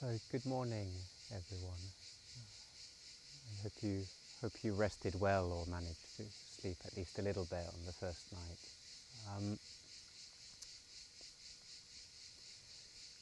So 0.00 0.06
good 0.32 0.46
morning, 0.46 0.88
everyone. 1.30 1.76
I 3.52 3.62
hope 3.64 3.72
you 3.82 4.00
hope 4.40 4.52
you 4.62 4.72
rested 4.72 5.20
well 5.20 5.52
or 5.52 5.66
managed 5.70 6.16
to 6.16 6.22
sleep 6.58 6.78
at 6.86 6.96
least 6.96 7.18
a 7.18 7.22
little 7.22 7.44
bit 7.44 7.66
on 7.66 7.84
the 7.84 7.92
first 7.92 8.32
night. 8.32 8.58
Um, 9.28 9.58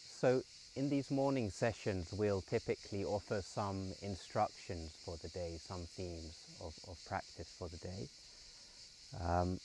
so 0.09 0.45
in 0.77 0.89
these 0.89 1.11
morning 1.11 1.51
sessions, 1.51 2.13
we'll 2.13 2.43
typically 2.43 3.05
offer 3.05 3.43
some 3.43 3.93
instructions 4.01 4.93
for 5.05 5.17
the 5.21 5.31
day, 5.31 5.59
some 5.59 5.83
themes 5.97 6.45
of, 6.61 6.75
of 6.87 6.97
practice 7.09 7.53
for 7.59 7.69
the 7.69 7.79
day. 7.79 8.09
Um, 9.21 9.59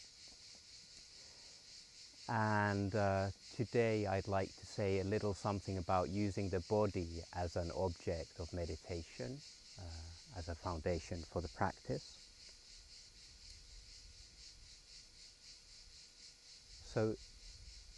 and 2.30 2.96
uh, 2.96 3.28
today 3.56 4.08
I'd 4.08 4.28
like 4.28 4.56
to 4.60 4.66
say 4.66 5.00
a 5.00 5.04
little 5.04 5.34
something 5.34 5.78
about 5.78 6.10
using 6.10 6.50
the 6.50 6.62
body 6.70 7.22
as 7.36 7.56
an 7.56 7.72
object 7.76 8.40
of 8.40 8.52
meditation, 8.54 9.38
uh, 9.78 10.40
as 10.40 10.48
a 10.48 10.56
foundation 10.56 11.24
for 11.32 11.42
the 11.42 11.50
practice. 11.50 12.18
So, 16.86 17.16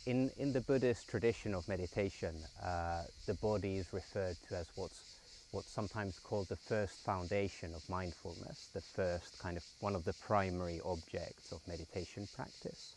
in, 0.05 0.31
in 0.37 0.53
the 0.53 0.61
Buddhist 0.61 1.09
tradition 1.09 1.53
of 1.53 1.67
meditation, 1.67 2.35
uh, 2.63 3.03
the 3.27 3.33
body 3.35 3.77
is 3.77 3.91
referred 3.91 4.37
to 4.47 4.55
as 4.55 4.67
what's, 4.75 5.19
what's 5.51 5.69
sometimes 5.69 6.19
called 6.19 6.47
the 6.47 6.55
first 6.55 7.03
foundation 7.03 7.73
of 7.75 7.87
mindfulness, 7.89 8.69
the 8.73 8.81
first 8.81 9.37
kind 9.39 9.57
of 9.57 9.63
one 9.81 9.95
of 9.95 10.05
the 10.05 10.13
primary 10.13 10.79
objects 10.85 11.51
of 11.51 11.59
meditation 11.67 12.27
practice. 12.35 12.95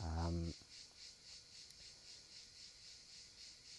Um, 0.00 0.54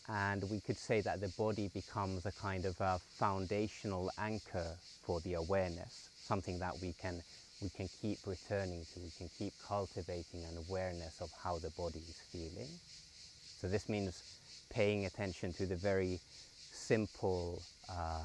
and 0.10 0.50
we 0.50 0.60
could 0.60 0.78
say 0.78 1.02
that 1.02 1.22
the 1.22 1.30
body 1.30 1.70
becomes 1.74 2.26
a 2.26 2.32
kind 2.32 2.66
of 2.66 2.80
a 2.82 3.00
foundational 3.18 4.12
anchor 4.18 4.76
for 5.02 5.22
the 5.22 5.34
awareness, 5.36 6.10
something 6.16 6.60
that 6.60 6.80
we 6.82 6.94
can 6.94 7.22
we 7.62 7.70
can 7.70 7.88
keep 8.02 8.20
returning 8.26 8.86
to, 8.94 9.00
we 9.00 9.12
can 9.18 9.30
keep 9.40 9.54
cultivating 9.66 10.44
an 10.44 10.58
awareness 10.68 11.22
of 11.22 11.30
how 11.42 11.58
the 11.60 11.70
body 11.72 12.02
is 12.10 12.20
feeling. 12.30 12.68
So 13.62 13.70
this 13.70 13.88
means 13.88 14.22
paying 14.70 15.06
attention 15.06 15.54
to 15.54 15.66
the 15.66 15.78
very 15.78 16.20
simple 16.74 17.62
uh, 17.90 18.20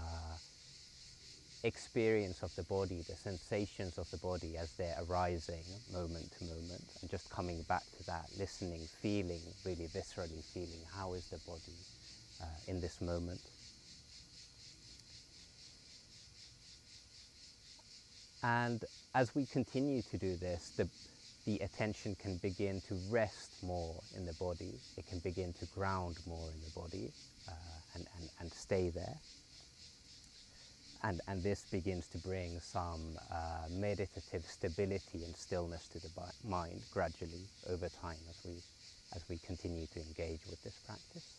experience 1.65 2.43
of 2.43 2.55
the 2.57 2.63
body, 2.65 3.05
the 3.09 3.17
sensations 3.17 3.99
of 3.99 4.11
the 4.11 4.17
body 4.19 4.57
as 4.57 4.73
they're 4.73 4.97
arising 5.09 5.65
moment 5.93 6.31
to 6.39 6.45
moment, 6.45 6.85
and 7.01 7.11
just 7.11 7.29
coming 7.31 7.63
back 7.69 7.85
to 7.97 8.07
that, 8.07 8.27
listening, 8.39 8.87
feeling, 9.03 9.43
really 9.65 9.89
viscerally 9.95 10.45
feeling 10.55 10.81
how 10.95 11.15
is 11.15 11.27
the 11.27 11.39
body 11.39 11.77
uh, 12.41 12.45
in 12.69 12.81
this 12.81 13.01
moment. 13.01 13.41
And 18.43 18.85
as 19.15 19.35
we 19.35 19.47
continue 19.47 20.03
to 20.03 20.17
do 20.17 20.37
this, 20.37 20.73
the, 20.77 20.89
the 21.45 21.59
attention 21.59 22.15
can 22.15 22.37
begin 22.37 22.81
to 22.83 22.97
rest 23.11 23.55
more 23.63 24.01
in 24.15 24.25
the 24.25 24.33
body, 24.35 24.79
it 24.97 25.09
can 25.09 25.19
begin 25.19 25.53
to 25.55 25.67
ground 25.75 26.19
more 26.25 26.49
in 26.55 26.61
the 26.61 26.81
body 26.81 27.11
uh, 27.49 27.53
and, 27.95 28.07
and, 28.19 28.31
and 28.39 28.53
stay 28.53 28.91
there 28.91 29.19
and, 31.03 31.21
and 31.29 31.43
this 31.43 31.65
begins 31.71 32.09
to 32.09 32.19
bring 32.19 32.61
some 32.61 33.19
uh, 33.31 33.69
meditative 33.71 34.45
stability 34.47 35.25
and 35.25 35.37
stillness 35.37 35.87
to 35.89 35.99
the 36.01 36.09
mind 36.49 36.81
gradually 36.93 37.47
over 37.69 37.89
time 37.89 38.19
as 38.29 38.37
we, 38.45 38.53
as 39.15 39.23
we 39.29 39.39
continue 39.39 39.87
to 39.87 40.01
engage 40.01 40.41
with 40.51 40.63
this 40.65 40.75
practice. 40.87 41.35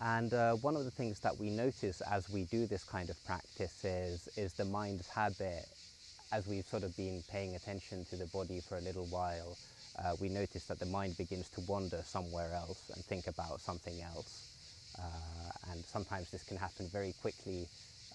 And 0.00 0.34
uh, 0.34 0.54
one 0.54 0.76
of 0.76 0.84
the 0.84 0.90
things 0.90 1.20
that 1.20 1.38
we 1.38 1.50
notice 1.50 2.02
as 2.02 2.28
we 2.28 2.44
do 2.44 2.66
this 2.66 2.84
kind 2.84 3.08
of 3.08 3.24
practice 3.24 3.84
is, 3.84 4.28
is 4.36 4.52
the 4.52 4.64
mind's 4.64 5.08
habit, 5.08 5.66
as 6.32 6.46
we've 6.46 6.66
sort 6.66 6.82
of 6.82 6.96
been 6.96 7.22
paying 7.30 7.54
attention 7.54 8.04
to 8.06 8.16
the 8.16 8.26
body 8.26 8.60
for 8.60 8.76
a 8.76 8.80
little 8.80 9.06
while, 9.06 9.56
uh, 9.98 10.14
we 10.20 10.28
notice 10.28 10.64
that 10.64 10.78
the 10.78 10.86
mind 10.86 11.16
begins 11.16 11.48
to 11.50 11.60
wander 11.62 12.02
somewhere 12.04 12.52
else 12.52 12.90
and 12.94 13.04
think 13.04 13.26
about 13.26 13.60
something 13.60 14.00
else. 14.02 14.42
Uh, 14.98 15.70
and 15.70 15.84
sometimes 15.86 16.30
this 16.30 16.42
can 16.42 16.56
happen 16.56 16.88
very 16.92 17.14
quickly 17.20 17.66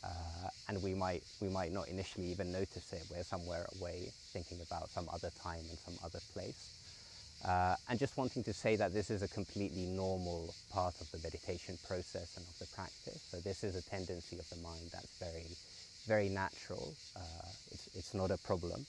uh, 0.04 0.50
and 0.68 0.82
we 0.82 0.94
might, 0.94 1.24
we 1.42 1.50
might 1.50 1.72
not 1.72 1.88
initially 1.88 2.28
even 2.28 2.52
notice 2.52 2.94
it. 2.94 3.04
We're 3.10 3.24
somewhere 3.24 3.68
away 3.80 4.12
thinking 4.34 4.60
about 4.62 4.90
some 4.90 5.10
other 5.12 5.32
time 5.42 5.64
and 5.70 5.78
some 5.80 5.98
other 6.04 6.20
place. 6.34 6.70
Uh, 7.46 7.76
and 7.88 7.98
just 7.98 8.18
wanting 8.18 8.44
to 8.44 8.54
say 8.54 8.76
that 8.76 8.94
this 8.94 9.10
is 9.10 9.24
a 9.24 9.28
completely 9.28 9.86
normal 9.86 10.54
part 10.72 10.96
of 11.00 11.10
the 11.12 11.18
meditation 11.20 11.78
process 11.88 12.36
and 12.36 12.46
of 12.46 12.60
the 12.60 12.68
practice. 12.76 13.22
So 13.32 13.38
this 13.40 13.64
is 13.64 13.76
a 13.76 13.82
tendency 13.82 14.38
of 14.38 14.50
the 14.50 14.58
mind 14.58 14.90
that's 14.92 15.16
very, 15.20 15.48
very 16.06 16.28
natural. 16.28 16.94
Uh, 17.16 17.20
it's, 17.72 17.90
it's 17.96 18.14
not 18.14 18.32
a 18.32 18.38
problem 18.38 18.86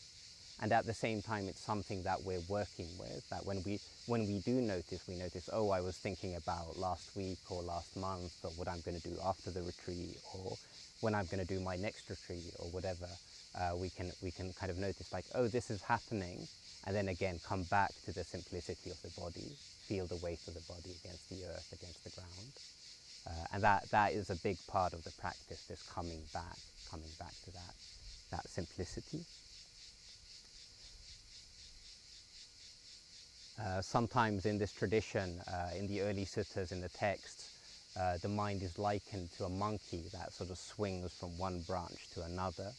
and 0.61 0.73
at 0.73 0.87
the 0.87 0.95
same 0.95 1.23
time 1.23 1.49
it's 1.49 1.61
something 1.63 2.03
that 2.03 2.23
we're 2.23 2.41
working 2.41 2.97
with 2.99 3.23
that 3.31 3.45
when 3.45 3.63
we 3.63 3.81
when 4.07 4.27
we 4.27 4.39
do 4.41 4.61
notice 4.61 5.03
we 5.09 5.17
notice 5.17 5.49
oh 5.53 5.71
i 5.71 5.81
was 5.81 5.99
thinking 5.99 6.37
about 6.37 6.79
last 6.79 7.11
week 7.17 7.39
or 7.51 7.63
last 7.63 7.97
month 7.97 8.33
or 8.45 8.51
what 8.51 8.69
i'm 8.69 8.81
going 8.83 9.01
to 9.01 9.09
do 9.09 9.19
after 9.25 9.51
the 9.51 9.63
retreat 9.63 10.19
or 10.35 10.59
when 11.01 11.15
i'm 11.15 11.27
going 11.27 11.41
to 11.41 11.45
do 11.55 11.61
my 11.61 11.77
next 11.77 12.11
retreat 12.11 12.55
or 12.59 12.71
whatever 12.71 13.19
uh, 13.55 13.77
we 13.77 13.91
can 13.91 14.13
we 14.21 14.31
can 14.31 14.53
kind 14.53 14.71
of 14.71 14.79
notice 14.79 15.13
like 15.13 15.27
oh 15.35 15.49
this 15.49 15.71
is 15.71 15.83
happening 15.83 16.49
and 16.85 16.95
then 16.95 17.09
again 17.09 17.41
come 17.43 17.65
back 17.65 17.93
to 18.05 18.13
the 18.13 18.25
simplicity 18.25 18.91
of 18.91 19.01
the 19.03 19.11
body 19.11 19.59
feel 19.91 20.07
the 20.07 20.17
weight 20.17 20.41
of 20.47 20.55
the 20.55 20.61
body 20.61 20.95
against 21.05 21.29
the 21.29 21.45
earth 21.45 21.67
against 21.73 22.05
the 22.05 22.11
ground. 22.11 22.61
Uh, 23.27 23.45
and 23.53 23.65
that 23.65 23.91
that 23.91 24.13
is 24.13 24.31
a 24.31 24.37
big 24.37 24.59
part 24.67 24.95
of 24.95 25.05
the 25.05 25.11
practice 25.11 25.65
this 25.69 25.83
coming 25.83 26.23
back 26.33 26.59
coming 26.91 27.11
back 27.19 27.35
to 27.45 27.51
that 27.51 27.75
that 28.31 28.49
simplicity 28.49 29.27
Uh, 33.61 33.83
sometimes 33.83 34.47
in 34.47 34.59
this 34.59 34.73
tradition, 34.73 35.39
uh, 35.47 35.71
in 35.77 35.87
the 35.87 36.01
early 36.01 36.25
suttas, 36.25 36.73
in 36.73 36.81
the 36.81 36.89
texts, 36.89 37.51
uh, 37.99 38.17
the 38.23 38.29
mind 38.29 38.63
is 38.63 38.79
likened 38.79 39.29
to 39.37 39.45
a 39.45 39.49
monkey 39.49 40.05
that 40.13 40.33
sort 40.33 40.49
of 40.49 40.57
swings 40.57 41.13
from 41.13 41.37
one 41.37 41.61
branch 41.67 42.09
to 42.15 42.23
another. 42.23 42.71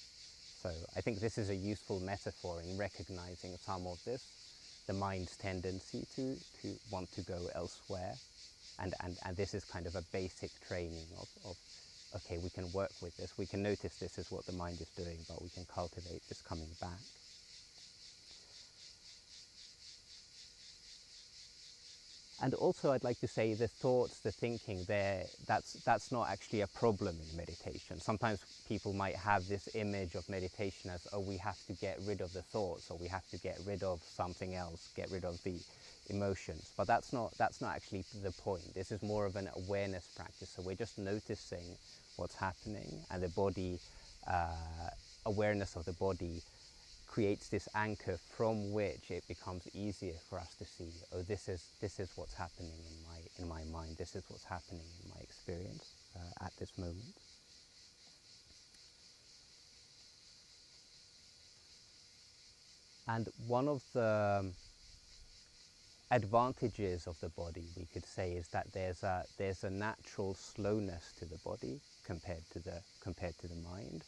So 0.62 0.72
I 0.96 1.02
think 1.02 1.20
this 1.20 1.38
is 1.38 1.50
a 1.50 1.56
useful 1.56 2.00
metaphor 2.00 2.62
in 2.62 2.78
recognizing 2.78 3.56
some 3.58 3.86
of 3.86 4.03
this, 4.06 4.25
the 4.88 4.94
mind's 4.94 5.38
tendency 5.38 6.08
to, 6.16 6.36
to 6.62 6.75
want 6.91 7.12
to 7.14 7.22
go 7.22 7.50
elsewhere. 7.53 8.14
And, 8.80 8.94
and, 9.03 9.18
and 9.25 9.38
this 9.38 9.53
is 9.53 9.64
kind 9.66 9.86
of 9.86 9.96
a 9.96 10.03
basic 10.12 10.50
training 10.68 11.06
of, 11.20 11.28
of, 11.46 11.56
okay, 12.16 12.40
we 12.40 12.50
can 12.50 12.72
work 12.72 12.91
with 13.02 13.16
this, 13.18 13.38
we 13.38 13.46
can 13.46 13.62
notice 13.62 13.97
this 13.97 14.18
is 14.18 14.31
what 14.31 14.46
the 14.47 14.53
mind 14.53 14.81
is 14.81 14.90
doing, 14.90 15.18
but 15.28 15.41
we 15.41 15.50
can 15.50 15.66
cultivate 15.66 16.22
this 16.28 16.41
coming 16.41 16.70
back. 16.80 17.02
And 22.41 22.56
also 22.56 22.91
I'd 22.91 23.03
like 23.03 23.19
to 23.19 23.28
say 23.28 23.53
the 23.53 23.68
thoughts, 23.68 24.19
the 24.19 24.31
thinking 24.31 24.84
there, 24.88 25.25
that's, 25.46 25.74
that's 25.85 26.12
not 26.12 26.28
actually 26.29 26.62
a 26.62 26.68
problem 26.68 27.16
in 27.29 27.38
meditation. 27.38 28.00
Sometimes 28.00 28.40
people 28.68 28.94
might 28.94 29.16
have 29.16 29.47
this 29.47 29.69
image 29.75 30.16
of 30.16 30.28
meditation 30.28 30.90
as, 30.90 31.07
oh, 31.13 31.19
we 31.19 31.38
have 31.38 31.63
to 31.68 31.74
get 31.74 32.00
rid 32.07 32.19
of 32.19 32.34
the 32.34 32.41
thoughts 32.41 32.90
or 32.90 32.97
we 32.97 33.07
have 33.07 33.28
to 33.29 33.38
get 33.38 33.59
rid 33.66 33.84
of 33.84 34.02
something 34.02 34.56
else, 34.56 34.90
get 34.96 35.12
rid 35.12 35.24
of 35.24 35.41
the 35.44 35.53
emotions. 36.09 36.72
But 36.75 36.88
that's 36.88 37.13
not, 37.13 37.31
that's 37.38 37.62
not 37.62 37.75
actually 37.75 38.06
the 38.24 38.31
point. 38.31 38.73
This 38.73 38.91
is 38.91 39.03
more 39.03 39.28
of 39.28 39.35
an 39.35 39.49
awareness 39.55 40.08
practice. 40.16 40.49
So 40.49 40.64
we're 40.64 40.76
just 40.76 40.97
noticing 40.97 41.78
what's 42.16 42.35
happening 42.35 43.05
and 43.11 43.22
the 43.22 43.29
body, 43.29 43.79
uh, 44.28 44.90
awareness 45.28 45.76
of 45.76 45.85
the 45.85 45.93
body 45.93 46.41
creates 47.11 47.49
this 47.49 47.67
anchor 47.75 48.17
from 48.35 48.72
which 48.72 49.11
it 49.11 49.28
becomes 49.28 49.67
easier 49.73 50.16
for 50.29 50.40
us 50.40 50.55
to 50.55 50.66
see, 50.66 50.91
oh, 51.13 51.22
this 51.22 51.49
is, 51.49 51.61
this 51.81 51.99
is 51.99 52.09
what's 52.16 52.34
happening 52.34 52.72
in 52.90 52.96
my, 53.03 53.19
in 53.37 53.47
my 53.47 53.63
mind, 53.78 53.97
this 53.97 54.16
is 54.16 54.23
what's 54.29 54.46
happening 54.46 54.85
in 55.03 55.09
my 55.09 55.19
experience 55.22 55.93
uh, 56.16 56.46
at 56.46 56.53
this 56.58 56.72
moment. 56.78 57.03
And 63.08 63.28
one 63.46 63.67
of 63.67 63.84
the 63.93 64.49
advantages 66.11 67.07
of 67.07 67.19
the 67.19 67.29
body, 67.29 67.66
we 67.75 67.87
could 67.91 68.05
say, 68.05 68.31
is 68.31 68.47
that 68.49 68.67
there's 68.72 69.03
a, 69.03 69.25
there's 69.37 69.66
a 69.66 69.69
natural 69.69 70.34
slowness 70.34 71.11
to 71.19 71.25
the 71.25 71.37
body 71.43 71.81
compared 72.05 72.43
to 72.53 72.59
the, 72.59 72.81
compared 73.02 73.37
to 73.40 73.49
the 73.49 73.55
mind 73.55 74.05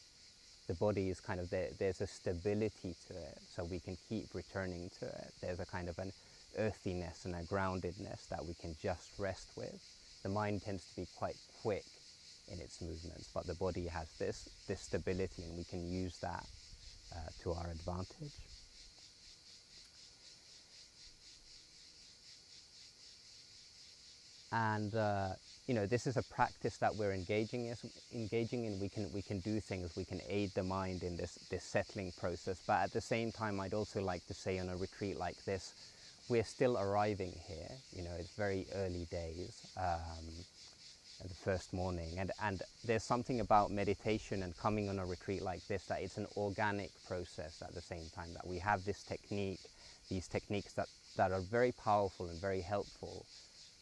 the 0.67 0.73
body 0.73 1.09
is 1.09 1.19
kind 1.19 1.39
of 1.39 1.49
there, 1.49 1.69
there's 1.77 2.01
a 2.01 2.07
stability 2.07 2.95
to 3.07 3.13
it, 3.13 3.39
so 3.55 3.63
we 3.63 3.79
can 3.79 3.97
keep 4.09 4.33
returning 4.33 4.89
to 4.99 5.05
it. 5.05 5.33
There's 5.41 5.59
a 5.59 5.65
kind 5.65 5.89
of 5.89 5.99
an 5.99 6.11
earthiness 6.57 7.25
and 7.25 7.35
a 7.35 7.43
groundedness 7.43 8.27
that 8.29 8.45
we 8.45 8.53
can 8.53 8.75
just 8.81 9.11
rest 9.17 9.49
with. 9.55 9.73
The 10.23 10.29
mind 10.29 10.61
tends 10.63 10.85
to 10.85 10.95
be 10.95 11.07
quite 11.17 11.35
quick 11.61 11.85
in 12.51 12.59
its 12.59 12.81
movements, 12.81 13.29
but 13.33 13.47
the 13.47 13.55
body 13.55 13.87
has 13.87 14.07
this, 14.19 14.49
this 14.67 14.81
stability 14.81 15.43
and 15.43 15.57
we 15.57 15.63
can 15.65 15.89
use 15.91 16.17
that 16.19 16.45
uh, 17.13 17.29
to 17.43 17.51
our 17.53 17.69
advantage. 17.69 18.31
and 24.53 24.93
uh, 24.93 25.29
you 25.67 25.73
know 25.73 25.85
this 25.85 26.07
is 26.07 26.17
a 26.17 26.23
practice 26.23 26.77
that 26.77 26.95
we're 26.95 27.13
engaging 27.13 27.67
is 27.67 27.85
engaging 28.13 28.65
in. 28.65 28.79
We 28.79 28.89
can 28.89 29.11
we 29.13 29.21
can 29.21 29.39
do 29.39 29.59
things. 29.59 29.95
We 29.95 30.05
can 30.05 30.21
aid 30.27 30.51
the 30.55 30.63
mind 30.63 31.03
in 31.03 31.15
this 31.15 31.39
this 31.49 31.63
settling 31.63 32.11
process. 32.19 32.61
But 32.67 32.81
at 32.81 32.93
the 32.93 33.01
same 33.01 33.31
time 33.31 33.59
I'd 33.59 33.73
also 33.73 34.01
like 34.01 34.25
to 34.27 34.33
say 34.33 34.59
on 34.59 34.69
a 34.69 34.75
retreat 34.75 35.17
like 35.17 35.43
this 35.45 35.73
we're 36.29 36.43
still 36.43 36.77
arriving 36.77 37.33
here. 37.47 37.71
You 37.93 38.03
know 38.03 38.11
it's 38.19 38.35
very 38.35 38.65
early 38.75 39.07
days 39.09 39.65
um, 39.77 40.25
the 41.21 41.33
first 41.33 41.73
morning. 41.73 42.19
And 42.19 42.31
and 42.41 42.61
there's 42.83 43.03
something 43.03 43.39
about 43.39 43.71
meditation 43.71 44.43
and 44.43 44.57
coming 44.57 44.89
on 44.89 44.99
a 44.99 45.05
retreat 45.05 45.41
like 45.41 45.65
this 45.67 45.85
that 45.85 46.01
it's 46.01 46.17
an 46.17 46.27
organic 46.35 46.91
process 47.07 47.61
at 47.61 47.73
the 47.73 47.81
same 47.81 48.09
time 48.13 48.33
that 48.33 48.45
we 48.45 48.59
have 48.59 48.83
this 48.83 49.03
technique 49.03 49.59
these 50.09 50.27
techniques 50.27 50.73
that 50.73 50.87
that 51.15 51.31
are 51.31 51.41
very 51.41 51.71
powerful 51.71 52.27
and 52.27 52.41
very 52.41 52.61
helpful 52.61 53.25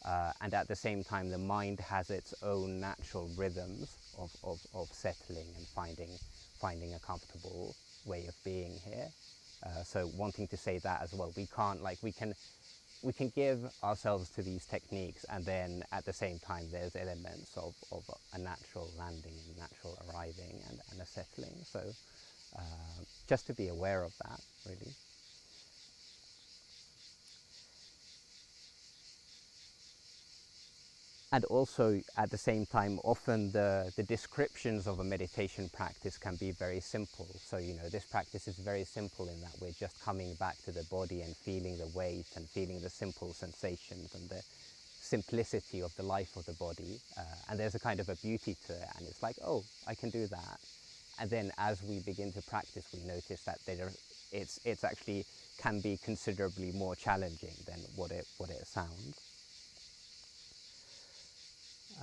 uh, 0.04 0.32
and 0.40 0.52
at 0.54 0.68
the 0.68 0.76
same 0.76 1.04
time, 1.04 1.30
the 1.30 1.38
mind 1.38 1.78
has 1.80 2.10
its 2.10 2.34
own 2.42 2.80
natural 2.80 3.30
rhythms 3.36 3.96
of, 4.18 4.30
of, 4.42 4.58
of 4.74 4.88
settling 4.92 5.46
and 5.56 5.66
finding, 5.68 6.10
finding 6.60 6.94
a 6.94 6.98
comfortable 6.98 7.76
way 8.04 8.26
of 8.26 8.34
being 8.44 8.78
here. 8.84 9.08
Uh, 9.64 9.82
so 9.84 10.10
wanting 10.16 10.48
to 10.48 10.56
say 10.56 10.78
that 10.78 11.02
as 11.02 11.12
well, 11.12 11.32
we 11.36 11.46
can't 11.54 11.82
like 11.82 11.98
we 12.02 12.10
can 12.10 12.34
we 13.02 13.12
can 13.12 13.32
give 13.34 13.60
ourselves 13.82 14.30
to 14.30 14.42
these 14.42 14.64
techniques 14.64 15.24
and 15.28 15.44
then 15.44 15.84
at 15.92 16.04
the 16.04 16.12
same 16.12 16.38
time 16.38 16.68
there's 16.70 16.94
elements 16.94 17.56
of, 17.56 17.74
of 17.90 18.02
a 18.32 18.38
natural 18.38 18.90
landing 18.96 19.34
and 19.48 19.58
natural 19.58 19.98
arriving 20.08 20.60
and, 20.68 20.80
and 20.90 21.00
a 21.00 21.06
settling. 21.06 21.54
So 21.64 21.80
uh, 22.56 23.02
just 23.28 23.46
to 23.48 23.54
be 23.54 23.68
aware 23.68 24.02
of 24.02 24.12
that 24.24 24.40
really. 24.66 24.94
And 31.32 31.46
also 31.46 31.98
at 32.18 32.30
the 32.30 32.36
same 32.36 32.66
time 32.66 33.00
often 33.04 33.50
the, 33.52 33.90
the 33.96 34.02
descriptions 34.02 34.86
of 34.86 35.00
a 35.00 35.04
meditation 35.04 35.70
practice 35.72 36.18
can 36.18 36.36
be 36.36 36.50
very 36.50 36.78
simple. 36.78 37.26
So 37.42 37.56
you 37.56 37.72
know 37.74 37.88
this 37.88 38.04
practice 38.04 38.46
is 38.46 38.56
very 38.56 38.84
simple 38.84 39.28
in 39.28 39.40
that 39.40 39.52
we're 39.60 39.72
just 39.80 39.98
coming 40.04 40.34
back 40.34 40.62
to 40.66 40.72
the 40.72 40.84
body 40.90 41.22
and 41.22 41.34
feeling 41.34 41.78
the 41.78 41.88
weight 41.98 42.26
and 42.36 42.46
feeling 42.50 42.80
the 42.82 42.90
simple 42.90 43.32
sensations 43.32 44.14
and 44.14 44.28
the 44.28 44.42
simplicity 45.00 45.80
of 45.82 45.94
the 45.96 46.02
life 46.02 46.36
of 46.36 46.44
the 46.44 46.52
body. 46.52 47.00
Uh, 47.18 47.22
and 47.48 47.58
there's 47.58 47.74
a 47.74 47.80
kind 47.80 47.98
of 47.98 48.08
a 48.08 48.16
beauty 48.16 48.56
to 48.66 48.74
it. 48.74 48.88
And 48.98 49.08
it's 49.08 49.22
like 49.22 49.36
oh 49.42 49.64
I 49.88 49.94
can 49.94 50.10
do 50.10 50.26
that. 50.26 50.60
And 51.18 51.30
then 51.30 51.50
as 51.56 51.82
we 51.82 52.00
begin 52.00 52.30
to 52.32 52.42
practice 52.42 52.84
we 52.92 53.00
notice 53.08 53.42
that 53.44 53.58
there 53.66 53.90
it's 54.32 54.60
it's 54.66 54.84
actually 54.84 55.24
can 55.58 55.80
be 55.80 55.98
considerably 56.04 56.72
more 56.72 56.94
challenging 56.94 57.56
than 57.66 57.78
what 57.96 58.10
it 58.10 58.26
what 58.36 58.50
it 58.50 58.66
sounds 58.66 59.31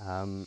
um, 0.06 0.46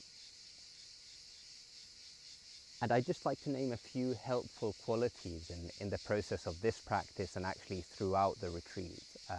and 2.82 2.92
I'd 2.92 3.06
just 3.06 3.26
like 3.26 3.40
to 3.44 3.50
name 3.50 3.72
a 3.72 3.78
few 3.78 4.14
helpful 4.24 4.76
qualities 4.84 5.50
in, 5.50 5.70
in 5.80 5.90
the 5.90 6.00
process 6.00 6.46
of 6.46 6.60
this 6.62 6.80
practice 6.80 7.38
and 7.38 7.46
actually 7.46 7.82
throughout 7.82 8.42
the 8.42 8.50
retreat, 8.50 9.02
uh, 9.30 9.36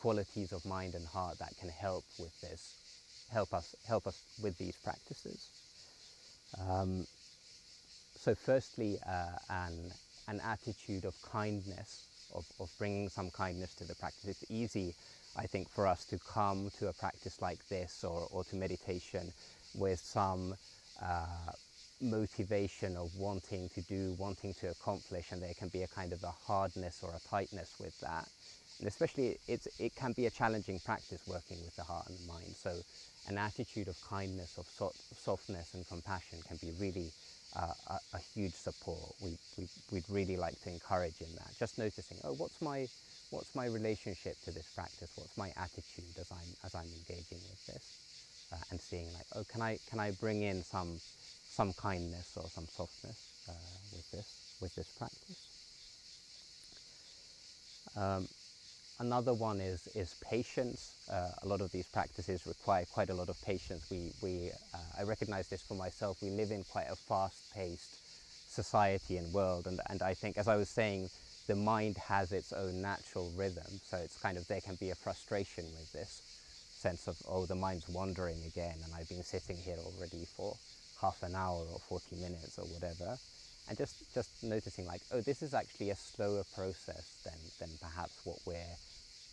qualities 0.00 0.52
of 0.52 0.64
mind 0.66 0.94
and 0.94 1.06
heart 1.06 1.38
that 1.38 1.56
can 1.58 1.70
help 1.70 2.04
with 2.18 2.38
this, 2.42 2.74
help 3.32 3.54
us, 3.54 3.74
help 3.88 4.06
us 4.06 4.20
with 4.42 4.58
these 4.58 4.76
practices. 4.76 5.48
Um, 6.68 7.06
so 8.18 8.34
firstly, 8.34 8.98
uh, 9.08 9.38
an, 9.48 9.92
an 10.28 10.40
attitude 10.44 11.06
of 11.06 11.14
kindness, 11.22 12.04
of, 12.34 12.44
of 12.60 12.68
bringing 12.78 13.08
some 13.08 13.30
kindness 13.30 13.74
to 13.76 13.84
the 13.84 13.94
practice. 13.94 14.26
It's 14.28 14.50
easy 14.50 14.94
I 15.36 15.46
think 15.46 15.68
for 15.68 15.86
us 15.86 16.04
to 16.06 16.18
come 16.18 16.70
to 16.78 16.88
a 16.88 16.92
practice 16.92 17.40
like 17.42 17.66
this 17.68 18.04
or, 18.04 18.28
or 18.30 18.44
to 18.44 18.56
meditation 18.56 19.32
with 19.74 20.00
some 20.00 20.54
uh, 21.02 21.52
motivation 22.00 22.96
of 22.96 23.14
wanting 23.16 23.68
to 23.70 23.80
do, 23.82 24.14
wanting 24.18 24.54
to 24.54 24.70
accomplish, 24.70 25.32
and 25.32 25.42
there 25.42 25.54
can 25.58 25.68
be 25.68 25.82
a 25.82 25.88
kind 25.88 26.12
of 26.12 26.22
a 26.22 26.32
hardness 26.46 27.00
or 27.02 27.10
a 27.10 27.28
tightness 27.28 27.74
with 27.78 27.98
that. 28.00 28.28
And 28.78 28.88
especially 28.88 29.38
it's, 29.48 29.68
it 29.78 29.94
can 29.96 30.12
be 30.12 30.26
a 30.26 30.30
challenging 30.30 30.78
practice 30.80 31.22
working 31.26 31.58
with 31.64 31.74
the 31.76 31.82
heart 31.82 32.06
and 32.08 32.18
the 32.18 32.26
mind. 32.26 32.54
So 32.56 32.76
an 33.28 33.38
attitude 33.38 33.88
of 33.88 33.96
kindness, 34.08 34.58
of 34.58 34.66
so 34.66 34.92
softness 35.16 35.74
and 35.74 35.86
compassion 35.88 36.38
can 36.46 36.58
be 36.58 36.72
really 36.78 37.10
uh, 37.54 37.72
a, 37.88 38.16
a, 38.16 38.20
huge 38.34 38.52
support. 38.52 39.14
We, 39.22 39.38
we, 39.56 39.68
we'd 39.90 40.04
really 40.10 40.36
like 40.36 40.60
to 40.62 40.70
encourage 40.70 41.20
in 41.20 41.34
that. 41.36 41.48
Just 41.58 41.78
noticing, 41.78 42.18
oh, 42.24 42.34
what's 42.34 42.60
my, 42.60 42.86
what's 43.30 43.54
my 43.54 43.66
relationship 43.66 44.36
to 44.44 44.50
this 44.50 44.66
practice? 44.74 45.10
What's 45.16 45.36
my 45.36 45.52
attitude 45.56 46.16
as 46.20 46.30
I'm 46.30 46.50
as 46.64 46.74
I'm 46.74 46.88
engaging 46.98 47.40
with 47.50 47.66
this, 47.66 47.84
uh, 48.52 48.56
and 48.70 48.80
seeing 48.80 49.12
like, 49.14 49.26
oh, 49.34 49.44
can 49.50 49.62
I 49.62 49.78
can 49.90 50.00
I 50.00 50.12
bring 50.12 50.42
in 50.42 50.62
some 50.62 51.00
some 51.50 51.72
kindness 51.74 52.36
or 52.36 52.48
some 52.48 52.66
softness 52.66 53.18
uh, 53.48 53.52
with 53.92 54.10
this 54.12 54.58
with 54.60 54.74
this 54.74 54.88
practice? 54.98 55.46
Um, 57.96 58.28
another 59.00 59.34
one 59.34 59.60
is 59.60 59.88
is 59.94 60.14
patience. 60.20 60.92
Uh, 61.10 61.30
a 61.42 61.48
lot 61.48 61.60
of 61.60 61.72
these 61.72 61.86
practices 61.86 62.46
require 62.46 62.84
quite 62.92 63.10
a 63.10 63.14
lot 63.14 63.28
of 63.28 63.40
patience. 63.42 63.86
We 63.90 64.12
we 64.22 64.50
uh, 64.74 64.78
I 64.98 65.02
recognize 65.02 65.48
this 65.48 65.62
for 65.62 65.74
myself. 65.74 66.22
We 66.22 66.30
live 66.30 66.50
in 66.50 66.64
quite 66.64 66.86
a 66.90 66.96
fast-paced 66.96 67.94
society 68.48 69.16
and 69.16 69.32
world, 69.32 69.66
and 69.66 69.80
and 69.88 70.02
I 70.02 70.14
think, 70.14 70.38
as 70.38 70.48
I 70.48 70.56
was 70.56 70.68
saying 70.68 71.10
the 71.46 71.56
mind 71.56 71.96
has 71.96 72.32
its 72.32 72.52
own 72.52 72.82
natural 72.82 73.30
rhythm. 73.36 73.80
So 73.82 73.96
it's 73.98 74.16
kind 74.16 74.36
of, 74.38 74.46
there 74.48 74.60
can 74.60 74.76
be 74.76 74.90
a 74.90 74.94
frustration 74.94 75.64
with 75.72 75.92
this 75.92 76.22
sense 76.74 77.06
of, 77.08 77.16
oh, 77.26 77.46
the 77.46 77.54
mind's 77.54 77.88
wandering 77.88 78.44
again, 78.44 78.76
and 78.84 78.94
I've 78.94 79.08
been 79.08 79.22
sitting 79.22 79.56
here 79.64 79.78
already 79.78 80.26
for 80.36 80.56
half 81.00 81.22
an 81.22 81.34
hour 81.34 81.66
or 81.72 81.80
40 81.88 82.16
minutes 82.16 82.58
or 82.58 82.64
whatever. 82.64 83.18
And 83.68 83.76
just, 83.76 83.96
just 84.14 84.30
noticing 84.42 84.86
like, 84.86 85.02
oh, 85.10 85.20
this 85.20 85.42
is 85.42 85.54
actually 85.54 85.90
a 85.90 85.96
slower 85.96 86.44
process 86.54 87.18
than, 87.24 87.38
than 87.58 87.70
perhaps 87.80 88.20
what 88.24 88.38
we're, 88.44 88.76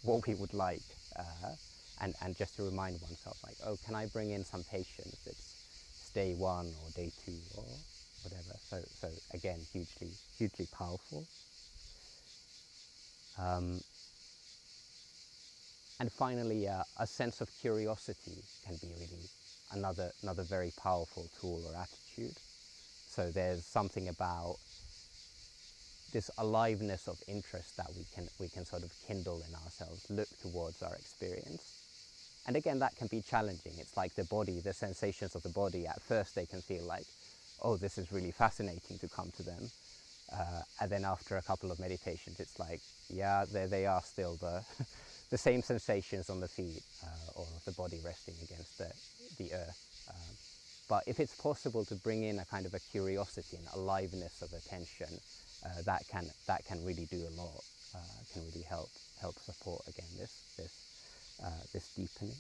what 0.02 0.26
we 0.28 0.36
would 0.36 0.54
like. 0.54 0.82
Uh, 1.16 1.54
and, 2.02 2.16
and 2.22 2.36
just 2.36 2.56
to 2.56 2.64
remind 2.64 3.00
oneself 3.02 3.38
like, 3.44 3.58
oh, 3.66 3.78
can 3.86 3.96
I 3.96 4.08
bring 4.08 4.32
in 4.32 4.44
some 4.44 4.64
patience? 4.64 5.18
It's 5.26 5.56
day 6.14 6.34
one 6.34 6.74
or 6.84 6.90
day 6.96 7.12
two 7.24 7.40
or 7.56 7.66
whatever. 8.24 8.58
So, 8.70 8.84
so 9.00 9.10
again, 9.34 9.60
hugely, 9.72 10.12
hugely 10.38 10.68
powerful. 10.72 11.28
Um, 13.38 13.82
and 16.00 16.12
finally, 16.12 16.68
uh, 16.68 16.84
a 17.00 17.08
sense 17.08 17.42
of 17.42 17.50
curiosity 17.62 18.44
can 18.66 18.76
be 18.82 18.88
really 19.00 19.30
another, 19.72 20.12
another 20.22 20.44
very 20.44 20.72
powerful 20.78 21.28
tool 21.40 21.64
or 21.68 21.76
attitude. 21.76 22.36
So 23.08 23.32
there's 23.32 23.66
something 23.66 24.08
about 24.08 24.58
this 26.12 26.30
aliveness 26.38 27.08
of 27.08 27.18
interest 27.28 27.78
that 27.78 27.90
we 27.96 28.06
can, 28.14 28.28
we 28.40 28.48
can 28.48 28.66
sort 28.66 28.84
of 28.84 28.92
kindle 29.08 29.42
in 29.48 29.56
ourselves, 29.56 30.06
look 30.10 30.30
towards 30.42 30.82
our 30.84 30.96
experience. 30.96 31.74
And 32.46 32.56
again, 32.56 32.80
that 32.80 32.96
can 32.96 33.08
be 33.08 33.22
challenging. 33.22 33.74
It's 33.80 33.96
like 33.96 34.16
the 34.16 34.26
body, 34.26 34.60
the 34.60 34.74
sensations 34.74 35.36
of 35.36 35.44
the 35.44 35.50
body. 35.50 35.88
At 35.88 36.02
first, 36.02 36.36
they 36.36 36.46
can 36.46 36.62
feel 36.62 36.84
like, 36.84 37.06
oh, 37.62 37.78
this 37.78 37.98
is 37.98 38.12
really 38.12 38.32
fascinating 38.32 39.00
to 39.00 39.08
come 39.08 39.32
to 39.38 39.44
them. 39.44 39.72
Uh, 40.32 40.62
and 40.82 40.92
then 40.92 41.06
after 41.06 41.38
a 41.38 41.42
couple 41.42 41.72
of 41.72 41.80
meditations, 41.80 42.40
it's 42.40 42.60
like, 42.60 42.82
yeah, 43.10 43.46
they, 43.52 43.66
they 43.66 43.86
are 43.86 44.02
still 44.02 44.38
the, 44.38 44.64
the 45.30 45.38
same 45.38 45.62
sensations 45.62 46.30
on 46.30 46.40
the 46.40 46.48
feet 46.48 46.84
uh, 47.04 47.40
or 47.40 47.48
the 47.66 47.72
body 47.72 48.00
resting 48.04 48.36
against 48.44 48.78
the, 48.78 48.92
the 49.38 49.54
earth. 49.54 50.06
Um, 50.10 50.36
but 50.90 51.04
if 51.08 51.20
it's 51.20 51.36
possible 51.36 51.86
to 51.86 51.96
bring 51.96 52.24
in 52.24 52.40
a 52.40 52.46
kind 52.46 52.66
of 52.66 52.74
a 52.74 52.80
curiosity 52.80 53.58
and 53.58 53.68
aliveness 53.74 54.42
of 54.42 54.52
attention, 54.54 55.08
uh, 55.66 55.82
that 55.86 56.04
can 56.12 56.26
that 56.48 56.66
can 56.66 56.84
really 56.86 57.08
do 57.10 57.18
a 57.18 57.34
lot. 57.42 57.64
Uh, 57.96 58.00
can 58.34 58.42
really 58.46 58.66
help 58.68 58.90
help 59.22 59.36
support 59.40 59.82
again 59.88 60.10
this 60.20 60.34
this 60.58 60.74
uh, 61.44 61.64
this 61.74 61.88
deepening. 61.96 62.36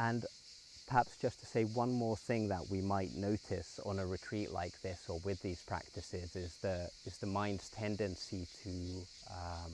And 0.00 0.24
perhaps 0.86 1.16
just 1.20 1.40
to 1.40 1.46
say 1.46 1.64
one 1.64 1.92
more 1.92 2.16
thing 2.16 2.48
that 2.48 2.70
we 2.70 2.80
might 2.80 3.14
notice 3.14 3.78
on 3.84 3.98
a 3.98 4.06
retreat 4.06 4.50
like 4.50 4.80
this 4.80 5.04
or 5.10 5.20
with 5.24 5.42
these 5.42 5.62
practices 5.62 6.34
is 6.34 6.56
the, 6.62 6.88
is 7.04 7.18
the 7.18 7.26
mind's 7.26 7.68
tendency 7.68 8.46
to, 8.64 8.70
um, 9.30 9.72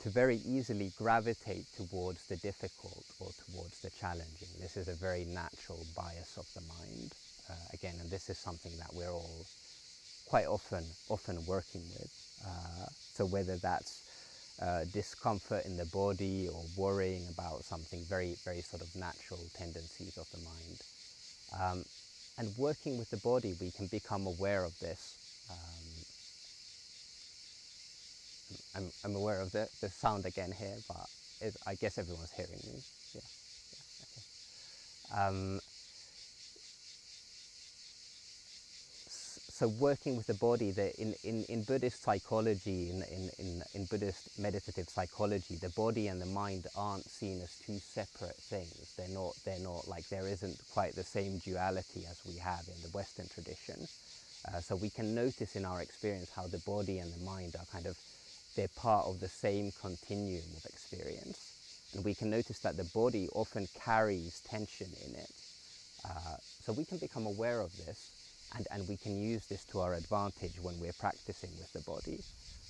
to 0.00 0.08
very 0.08 0.40
easily 0.46 0.92
gravitate 0.96 1.66
towards 1.76 2.26
the 2.26 2.36
difficult 2.36 3.04
or 3.20 3.28
towards 3.46 3.80
the 3.82 3.90
challenging. 3.90 4.48
This 4.60 4.78
is 4.78 4.88
a 4.88 4.94
very 4.94 5.26
natural 5.26 5.84
bias 5.94 6.38
of 6.38 6.46
the 6.54 6.62
mind. 6.62 7.12
Uh, 7.50 7.52
again, 7.74 7.96
and 8.00 8.10
this 8.10 8.30
is 8.30 8.38
something 8.38 8.72
that 8.78 8.94
we're 8.94 9.12
all 9.12 9.44
quite 10.26 10.46
often, 10.46 10.84
often 11.10 11.44
working 11.44 11.82
with. 12.00 12.10
Uh, 12.46 12.86
so 13.12 13.26
whether 13.26 13.56
that's 13.58 14.00
uh, 14.60 14.84
discomfort 14.84 15.64
in 15.64 15.76
the 15.76 15.84
body 15.84 16.48
or 16.48 16.64
worrying 16.76 17.28
about 17.28 17.64
something 17.64 18.04
very, 18.08 18.36
very 18.44 18.62
sort 18.62 18.82
of 18.82 18.94
natural 18.94 19.50
tendencies 19.54 20.16
of 20.16 20.26
the 20.32 20.38
mind. 20.38 20.84
Um, 21.52 21.84
and 22.38 22.56
working 22.56 22.98
with 22.98 23.10
the 23.10 23.16
body, 23.16 23.54
we 23.54 23.70
can 23.70 23.86
become 23.86 24.26
aware 24.26 24.64
of 24.64 24.78
this. 24.80 25.18
Um, 25.50 26.04
I'm, 28.74 28.92
I'm 29.04 29.16
aware 29.16 29.40
of 29.40 29.52
the, 29.52 29.68
the 29.80 29.90
sound 29.90 30.26
again 30.26 30.52
here, 30.52 30.82
but 30.88 31.08
it, 31.40 31.56
I 31.66 31.74
guess 31.74 31.98
everyone's 31.98 32.32
hearing 32.32 32.60
me. 32.66 32.82
Yeah, 33.14 33.20
yeah 33.72 34.06
okay. 35.12 35.26
Um, 35.28 35.60
so 39.54 39.68
working 39.68 40.16
with 40.16 40.26
the 40.26 40.34
body, 40.34 40.72
the, 40.72 40.92
in, 41.00 41.14
in, 41.22 41.44
in 41.44 41.62
Buddhist 41.62 42.02
psychology, 42.02 42.90
in, 42.90 43.04
in, 43.38 43.62
in, 43.72 43.84
Buddhist 43.84 44.36
meditative 44.36 44.88
psychology, 44.88 45.54
the 45.54 45.68
body 45.68 46.08
and 46.08 46.20
the 46.20 46.26
mind 46.26 46.66
aren't 46.74 47.08
seen 47.08 47.40
as 47.40 47.54
two 47.64 47.78
separate 47.78 48.34
things. 48.34 48.92
They're 48.96 49.14
not, 49.14 49.36
they're 49.44 49.60
not 49.60 49.86
like 49.86 50.08
there 50.08 50.26
isn't 50.26 50.58
quite 50.72 50.96
the 50.96 51.04
same 51.04 51.38
duality 51.38 52.04
as 52.10 52.20
we 52.26 52.36
have 52.40 52.66
in 52.66 52.82
the 52.82 52.88
Western 52.88 53.28
tradition. 53.28 53.86
Uh, 54.52 54.58
so 54.58 54.74
we 54.74 54.90
can 54.90 55.14
notice 55.14 55.54
in 55.54 55.64
our 55.64 55.80
experience 55.80 56.30
how 56.34 56.48
the 56.48 56.58
body 56.66 56.98
and 56.98 57.12
the 57.12 57.24
mind 57.24 57.54
are 57.54 57.66
kind 57.70 57.86
of, 57.86 57.96
they're 58.56 58.66
part 58.74 59.06
of 59.06 59.20
the 59.20 59.28
same 59.28 59.70
continuum 59.80 60.42
of 60.56 60.64
experience. 60.64 61.92
And 61.94 62.04
we 62.04 62.14
can 62.14 62.28
notice 62.28 62.58
that 62.58 62.76
the 62.76 62.90
body 62.92 63.28
often 63.32 63.68
carries 63.84 64.40
tension 64.40 64.88
in 65.06 65.14
it. 65.14 65.30
Uh, 66.04 66.38
so 66.60 66.72
we 66.72 66.84
can 66.84 66.98
become 66.98 67.24
aware 67.24 67.60
of 67.60 67.70
this 67.76 68.10
and, 68.56 68.66
and 68.70 68.88
we 68.88 68.96
can 68.96 69.20
use 69.20 69.46
this 69.46 69.64
to 69.64 69.80
our 69.80 69.94
advantage 69.94 70.60
when 70.62 70.78
we're 70.80 70.92
practicing 70.92 71.50
with 71.58 71.72
the 71.72 71.80
body. 71.90 72.20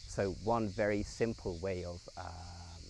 So 0.07 0.35
one 0.45 0.69
very 0.69 1.03
simple 1.03 1.57
way 1.57 1.85
of, 1.85 2.00
um, 2.17 2.83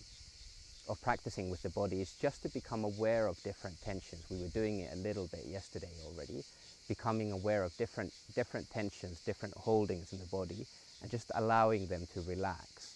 of 0.89 1.01
practicing 1.03 1.51
with 1.51 1.63
the 1.63 1.71
body 1.71 2.01
is 2.01 2.13
just 2.21 2.43
to 2.43 2.49
become 2.49 2.85
aware 2.85 3.27
of 3.27 3.43
different 3.43 3.81
tensions. 3.83 4.23
We 4.31 4.43
were 4.43 4.49
doing 4.49 4.81
it 4.81 4.93
a 4.93 4.97
little 4.97 5.27
bit 5.27 5.45
yesterday 5.47 5.91
already, 6.07 6.45
becoming 6.89 7.33
aware 7.33 7.63
of 7.63 7.77
different, 7.79 8.13
different 8.35 8.71
tensions, 8.71 9.21
different 9.21 9.55
holdings 9.57 10.13
in 10.13 10.19
the 10.19 10.27
body, 10.27 10.67
and 11.03 11.11
just 11.11 11.33
allowing 11.35 11.87
them 11.87 12.07
to 12.15 12.21
relax. 12.23 12.95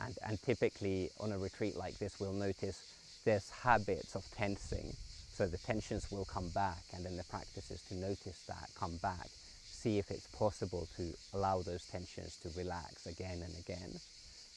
And, 0.00 0.16
and 0.26 0.42
typically 0.42 1.10
on 1.20 1.32
a 1.32 1.38
retreat 1.38 1.76
like 1.76 1.98
this, 1.98 2.18
we'll 2.18 2.32
notice 2.32 2.82
there's 3.24 3.50
habits 3.50 4.16
of 4.16 4.24
tensing 4.36 4.96
so 5.34 5.46
the 5.46 5.58
tensions 5.58 6.10
will 6.12 6.24
come 6.24 6.48
back, 6.50 6.84
and 6.94 7.04
then 7.04 7.16
the 7.16 7.24
practice 7.24 7.70
is 7.72 7.82
to 7.88 7.94
notice 7.94 8.44
that, 8.46 8.70
come 8.78 8.96
back, 9.02 9.28
see 9.64 9.98
if 9.98 10.10
it's 10.10 10.28
possible 10.28 10.86
to 10.96 11.12
allow 11.34 11.60
those 11.60 11.84
tensions 11.86 12.36
to 12.42 12.48
relax 12.56 13.06
again 13.06 13.42
and 13.42 13.54
again. 13.58 13.98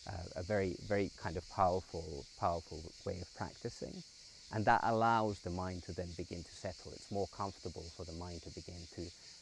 Uh, 0.08 0.38
a 0.38 0.44
very, 0.44 0.76
very 0.88 1.10
kind 1.22 1.36
of 1.36 1.50
powerful, 1.50 2.24
powerful 2.40 2.82
way 3.06 3.20
of 3.20 3.36
practicing. 3.36 4.04
And 4.54 4.64
that 4.66 4.82
allows 4.84 5.40
the 5.40 5.50
mind 5.50 5.84
to 5.84 5.94
then 5.94 6.08
begin 6.16 6.44
to 6.44 6.56
settle. 6.56 6.94
It's 6.94 7.12
more 7.12 7.28
comfortable 7.36 7.84
for 7.98 8.06
the 8.06 8.14
mind 8.14 8.44
to 8.44 8.50
begin 8.52 8.80
to 8.96 9.02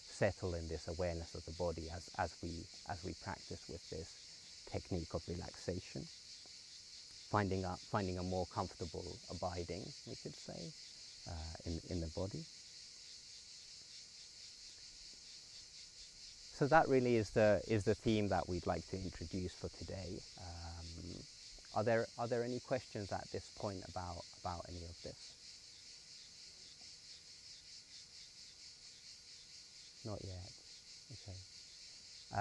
settle 0.09 0.55
in 0.55 0.67
this 0.67 0.87
awareness 0.87 1.35
of 1.35 1.45
the 1.45 1.51
body 1.51 1.89
as, 1.93 2.09
as, 2.17 2.33
we, 2.41 2.49
as 2.89 3.03
we 3.03 3.13
practice 3.23 3.61
with 3.69 3.87
this 3.91 4.15
technique 4.71 5.13
of 5.13 5.21
relaxation. 5.27 6.01
Finding 7.29 7.65
a, 7.65 7.75
finding 7.91 8.17
a 8.17 8.23
more 8.23 8.47
comfortable 8.55 9.17
abiding, 9.29 9.83
we 10.07 10.15
could 10.23 10.35
say 10.35 10.71
in, 11.65 11.79
in 11.89 12.01
the 12.01 12.07
body. 12.07 12.43
So 16.53 16.67
that 16.67 16.87
really 16.87 17.17
is 17.17 17.31
the, 17.31 17.61
is 17.67 17.83
the 17.83 17.95
theme 17.95 18.29
that 18.29 18.47
we'd 18.47 18.65
like 18.65 18.87
to 18.91 18.95
introduce 18.95 19.53
for 19.53 19.67
today. 19.77 20.21
Um, 20.39 21.19
are, 21.75 21.83
there, 21.83 22.07
are 22.17 22.27
there 22.27 22.43
any 22.43 22.59
questions 22.61 23.11
at 23.11 23.27
this 23.33 23.51
point 23.57 23.83
about, 23.89 24.23
about 24.41 24.65
any 24.69 24.85
of 24.85 24.95
this? 25.03 25.33
Not 30.05 30.19
yet. 30.23 30.51
Okay. 31.11 31.37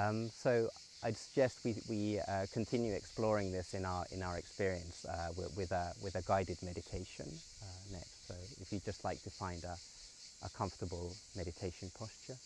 Um, 0.00 0.30
so 0.30 0.68
I'd 1.04 1.18
suggest 1.18 1.58
we, 1.64 1.76
we 1.86 2.18
uh, 2.20 2.46
continue 2.50 2.94
exploring 2.94 3.52
this 3.52 3.74
in 3.74 3.84
our, 3.84 4.06
in 4.10 4.22
our 4.22 4.38
experience 4.38 5.04
uh, 5.04 5.28
with, 5.36 5.54
with, 5.54 5.70
a, 5.70 5.92
with 6.02 6.16
a 6.16 6.22
guided 6.22 6.56
meditation 6.62 7.26
uh, 7.60 7.66
next. 7.92 8.26
So 8.26 8.34
if 8.58 8.72
you'd 8.72 8.84
just 8.86 9.04
like 9.04 9.22
to 9.24 9.30
find 9.30 9.62
a, 9.64 9.76
a 10.42 10.48
comfortable 10.48 11.14
meditation 11.36 11.90
posture. 11.98 12.38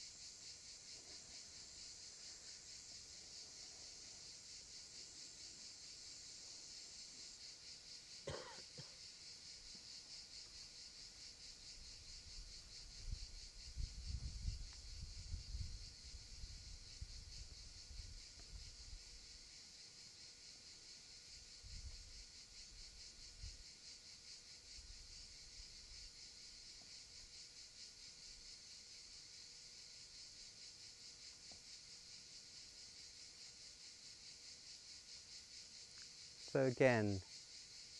So 36.58 36.64
again, 36.64 37.20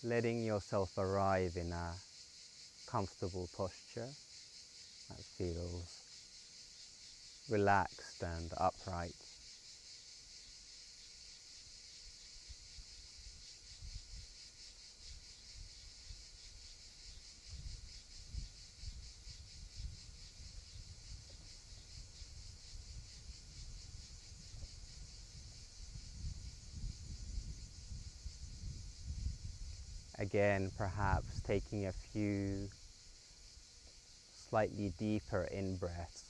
letting 0.03 0.45
yourself 0.45 0.91
arrive 0.99 1.57
in 1.57 1.71
a 1.71 1.95
comfortable 2.91 3.49
posture 3.57 4.09
that 5.09 5.25
feels 5.37 6.03
relaxed 7.49 8.21
and 8.21 8.53
upright. 8.57 9.28
Again, 30.38 30.71
perhaps 30.78 31.40
taking 31.40 31.87
a 31.87 31.92
few 31.92 32.68
slightly 34.49 34.92
deeper 34.97 35.42
in 35.50 35.75
breaths. 35.75 36.23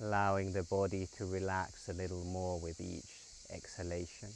Allowing 0.00 0.52
the 0.52 0.64
body 0.64 1.06
to 1.16 1.26
relax 1.26 1.88
a 1.88 1.92
little 1.92 2.24
more 2.24 2.58
with 2.58 2.80
each 2.80 3.20
exhalation. 3.50 4.30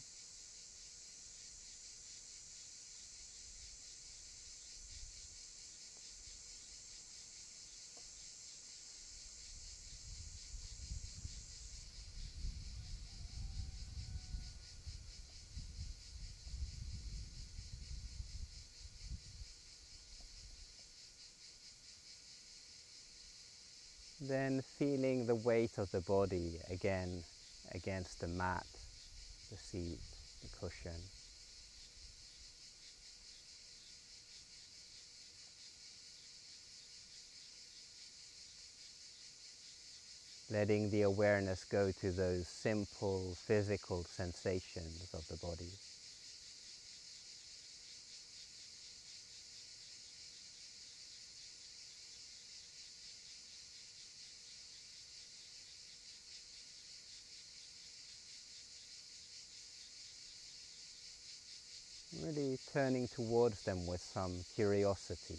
Then 24.30 24.62
feeling 24.78 25.26
the 25.26 25.34
weight 25.34 25.76
of 25.76 25.90
the 25.90 26.02
body 26.02 26.60
again 26.70 27.24
against 27.72 28.20
the 28.20 28.28
mat, 28.28 28.64
the 29.50 29.56
seat, 29.56 29.98
the 30.40 30.56
cushion. 30.60 30.92
Letting 40.48 40.90
the 40.90 41.02
awareness 41.02 41.64
go 41.64 41.90
to 42.00 42.12
those 42.12 42.46
simple 42.46 43.34
physical 43.48 44.04
sensations 44.04 45.12
of 45.12 45.26
the 45.26 45.44
body. 45.44 45.72
Turning 62.72 63.08
towards 63.08 63.62
them 63.64 63.86
with 63.86 64.00
some 64.00 64.44
curiosity. 64.54 65.38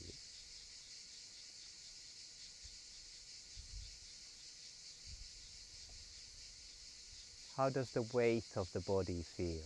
How 7.58 7.70
does 7.70 7.92
the 7.92 8.02
weight 8.14 8.44
of 8.56 8.68
the 8.74 8.80
body 8.80 9.24
feel? 9.38 9.64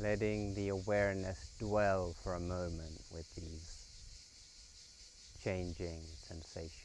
letting 0.00 0.54
the 0.54 0.70
awareness 0.70 1.50
dwell 1.58 2.14
for 2.22 2.34
a 2.34 2.40
moment 2.40 3.00
with 3.12 3.26
these 3.34 3.80
changing 5.44 6.00
sensations. 6.26 6.79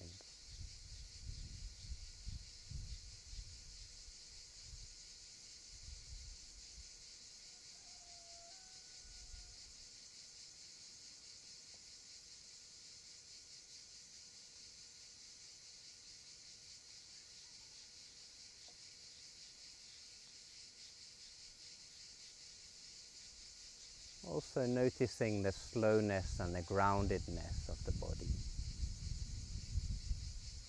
Also 24.56 24.68
noticing 24.68 25.44
the 25.44 25.52
slowness 25.52 26.40
and 26.40 26.56
the 26.56 26.62
groundedness 26.62 27.68
of 27.68 27.78
the 27.86 27.92
body, 28.00 28.30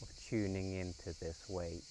of 0.02 0.08
tuning 0.28 0.72
into 0.72 1.14
this 1.20 1.48
weight. 1.48 1.84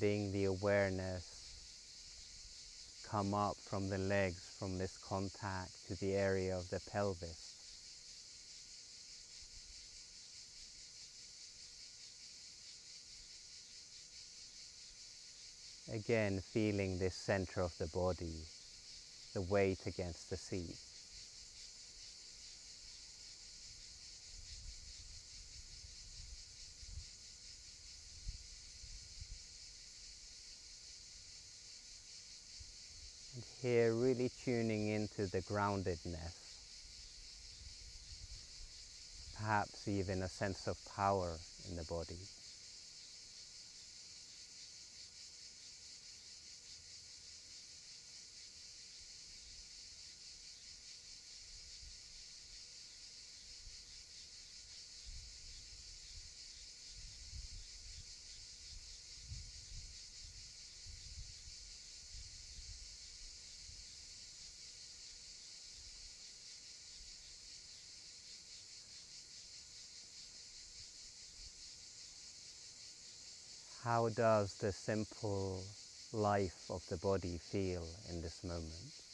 Letting 0.00 0.32
the 0.32 0.44
awareness 0.44 1.26
come 3.10 3.34
up 3.34 3.56
from 3.68 3.90
the 3.90 3.98
legs 3.98 4.56
from 4.58 4.78
this 4.78 4.96
contact 4.96 5.70
to 5.86 5.94
the 6.00 6.14
area 6.14 6.56
of 6.56 6.68
the 6.70 6.80
pelvis. 6.90 7.56
Again, 15.92 16.40
feeling 16.40 16.98
this 16.98 17.14
center 17.14 17.60
of 17.60 17.76
the 17.78 17.88
body, 17.88 18.44
the 19.34 19.42
weight 19.42 19.80
against 19.86 20.30
the 20.30 20.36
seat. 20.36 20.89
Here, 33.62 33.92
really 33.92 34.30
tuning 34.44 34.88
into 34.88 35.26
the 35.26 35.40
groundedness, 35.42 36.34
perhaps 39.38 39.88
even 39.88 40.22
a 40.22 40.28
sense 40.28 40.66
of 40.66 40.76
power 40.96 41.38
in 41.68 41.76
the 41.76 41.84
body. 41.84 42.16
How 74.00 74.08
does 74.08 74.54
the 74.54 74.72
simple 74.72 75.62
life 76.14 76.70
of 76.70 76.80
the 76.88 76.96
body 76.96 77.36
feel 77.36 77.86
in 78.08 78.22
this 78.22 78.42
moment? 78.42 79.09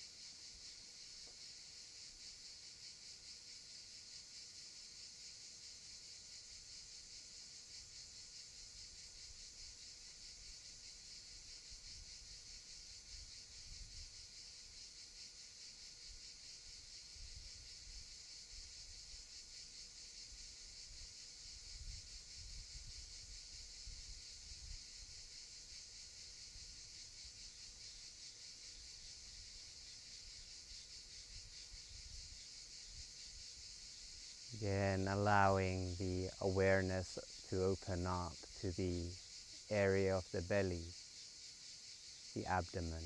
Awareness 36.57 37.19
to 37.51 37.63
open 37.63 38.07
up 38.07 38.39
to 38.59 38.73
the 38.73 39.13
area 39.71 40.17
of 40.17 40.25
the 40.33 40.41
belly, 40.41 40.95
the 42.35 42.47
abdomen. 42.47 43.05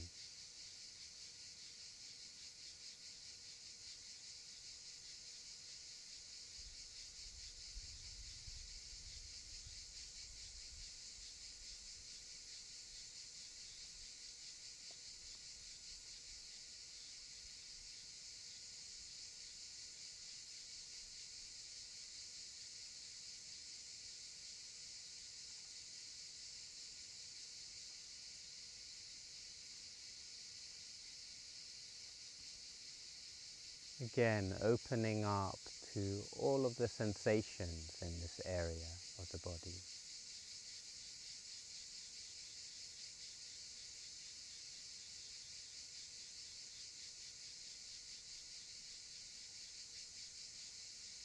Again, 34.21 34.55
opening 34.61 35.25
up 35.25 35.59
to 35.95 36.21
all 36.37 36.67
of 36.67 36.77
the 36.77 36.89
sensations 36.89 37.97
in 38.03 38.21
this 38.21 38.39
area 38.45 38.93
of 39.19 39.27
the 39.33 39.39
body. 39.39 39.81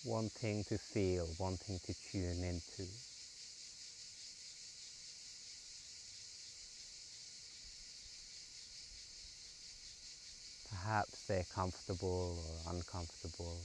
Wanting 0.05 0.63
to 0.69 0.77
feel, 0.77 1.27
wanting 1.37 1.81
to 1.87 1.93
tune 2.13 2.45
into. 2.45 2.87
Perhaps 10.95 11.25
they're 11.27 11.45
comfortable 11.53 12.39
or 12.65 12.71
uncomfortable. 12.71 13.57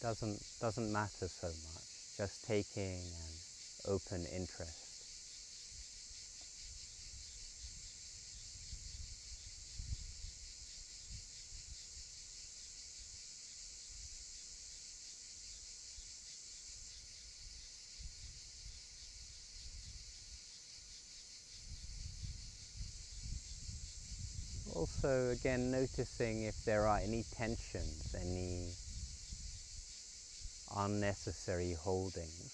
Doesn't 0.00 0.44
doesn't 0.60 0.90
matter 0.92 1.28
so 1.28 1.46
much. 1.46 1.84
Just 2.16 2.42
taking 2.42 3.12
an 3.14 3.38
open 3.86 4.26
interest. 4.26 4.83
Again 25.44 25.70
noticing 25.70 26.44
if 26.44 26.64
there 26.64 26.88
are 26.88 26.96
any 26.96 27.22
tensions, 27.36 28.14
any 28.18 28.64
unnecessary 30.74 31.74
holdings, 31.74 32.50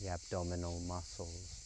the 0.00 0.08
abdominal 0.08 0.78
muscles. 0.86 1.56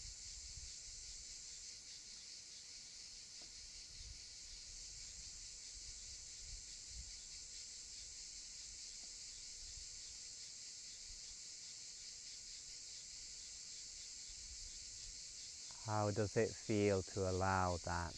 How 15.84 16.10
does 16.10 16.34
it 16.38 16.54
feel 16.66 17.02
to 17.12 17.28
allow 17.28 17.78
that 17.84 18.14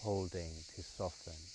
holding 0.00 0.64
to 0.74 0.82
soften? 0.82 1.52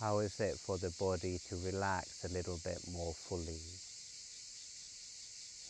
How 0.00 0.18
is 0.18 0.40
it 0.40 0.60
for 0.60 0.76
the 0.76 0.90
body 0.90 1.38
to 1.48 1.56
relax 1.56 2.24
a 2.24 2.28
little 2.28 2.58
bit 2.58 2.86
more 2.86 3.14
fully 3.14 3.80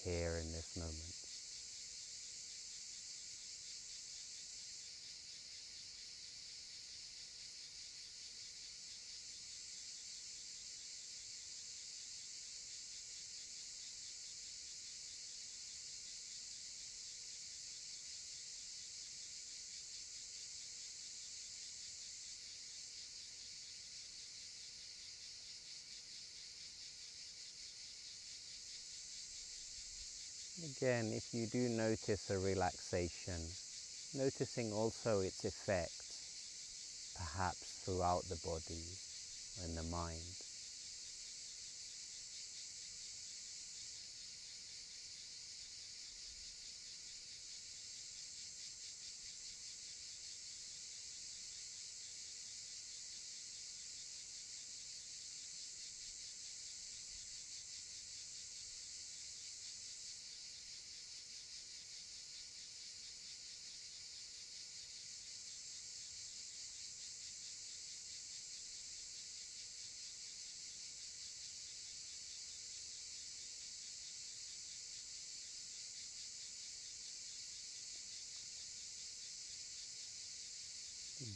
here 0.05 0.37
in 0.37 0.53
this 0.53 0.77
moment? 0.77 1.22
Again, 30.83 31.13
if 31.13 31.33
you 31.33 31.47
do 31.47 31.69
notice 31.69 32.29
a 32.29 32.37
relaxation, 32.37 33.53
noticing 34.13 34.73
also 34.73 35.21
its 35.21 35.45
effect, 35.45 36.17
perhaps 37.15 37.79
throughout 37.85 38.29
the 38.29 38.35
body 38.35 38.99
and 39.63 39.79
the 39.79 39.85
mind. 39.85 40.42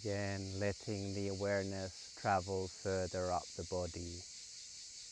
Again, 0.06 0.60
letting 0.60 1.14
the 1.14 1.26
awareness 1.26 2.10
travel 2.16 2.70
further 2.80 3.32
up 3.32 3.48
the 3.56 3.64
body, 3.64 4.22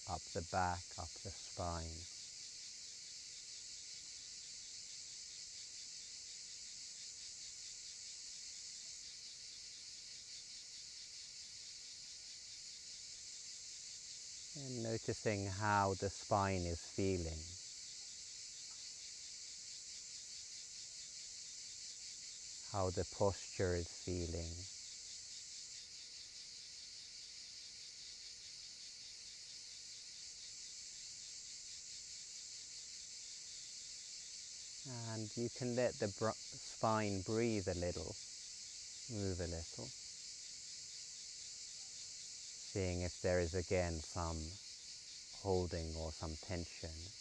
up 0.09 0.23
the 0.33 0.41
back, 0.41 0.85
up 0.97 1.11
the 1.25 1.33
spine. 1.33 2.07
And 14.55 14.85
noticing 14.85 15.49
how 15.49 15.97
the 15.99 16.09
spine 16.09 16.67
is 16.67 16.79
feeling. 16.95 17.43
How 22.71 22.91
the 22.91 23.05
posture 23.19 23.75
is 23.75 23.89
feeling. 24.05 24.74
And 34.87 35.31
you 35.37 35.51
can 35.51 35.77
let 35.77 35.99
the 35.99 36.13
spine 36.57 37.23
breathe 37.23 37.69
a 37.69 37.75
little, 37.75 38.17
move 39.09 39.41
a 39.41 39.47
little, 39.47 39.93
seeing 42.73 43.03
if 43.03 43.13
there 43.23 43.41
is 43.41 43.55
again 43.55 44.03
some 44.03 44.59
holding 45.43 45.95
or 45.97 46.13
some 46.13 46.37
tension. 46.43 47.13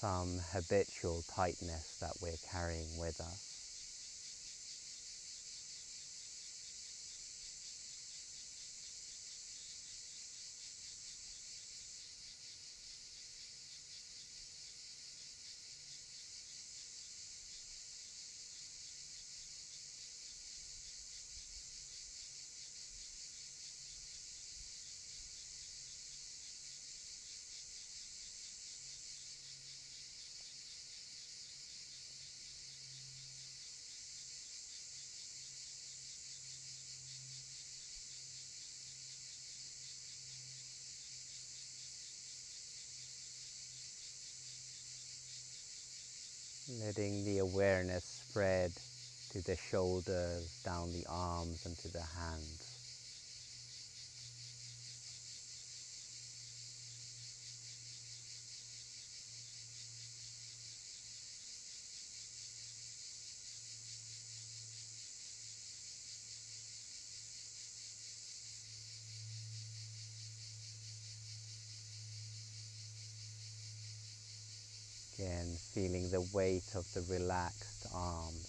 Some 0.00 0.40
habitual 0.52 1.22
tightness 1.22 1.96
that 2.00 2.20
we're 2.20 2.38
carrying 2.38 2.96
with 2.96 3.20
us. 3.20 3.51
Again, 75.14 75.58
feeling 75.72 76.10
the 76.10 76.20
weight 76.20 76.74
of 76.74 76.90
the 76.92 77.02
relaxed 77.02 77.86
arms, 77.92 78.48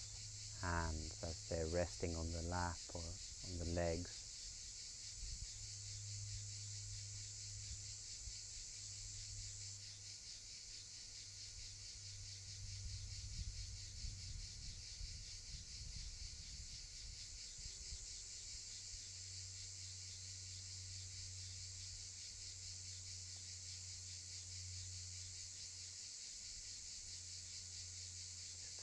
hands 0.61 1.23
as 1.23 1.43
they're 1.47 1.67
resting 1.67 2.15
on 2.15 2.31
the 2.31 2.41
lap 2.41 2.79
or 2.93 3.13
on 3.43 3.57
the 3.57 3.65
legs. 3.65 4.23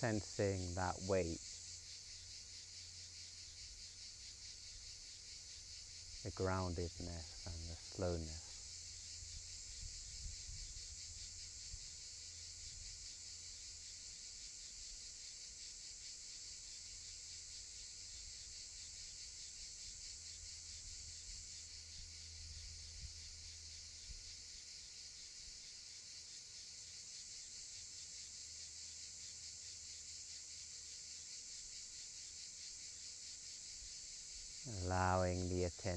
sensing 0.01 0.75
that 0.77 1.03
weight 1.03 1.41
the 6.25 6.31
groundedness 6.31 7.47
and 7.47 7.55
the 7.69 7.77
slowness. 7.77 8.50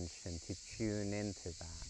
Attention 0.03 0.39
to 0.47 0.55
tune 0.77 1.13
into 1.13 1.49
that. 1.59 1.87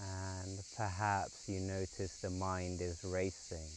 And 0.00 0.58
perhaps 0.76 1.48
you 1.48 1.60
notice 1.60 2.18
the 2.22 2.30
mind 2.30 2.80
is 2.80 3.02
racing, 3.04 3.70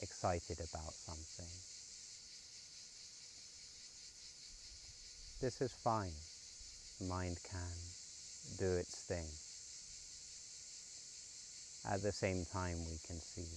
excited 0.00 0.58
about 0.60 0.94
something. 0.94 1.50
This 5.40 5.60
is 5.60 5.72
fine 5.72 6.14
The 7.00 7.06
mind 7.06 7.38
can 7.42 8.01
do 8.58 8.72
its 8.72 9.02
thing. 9.02 9.26
At 11.84 12.02
the 12.02 12.12
same 12.12 12.44
time, 12.52 12.78
we 12.88 12.98
can 13.06 13.20
see 13.20 13.48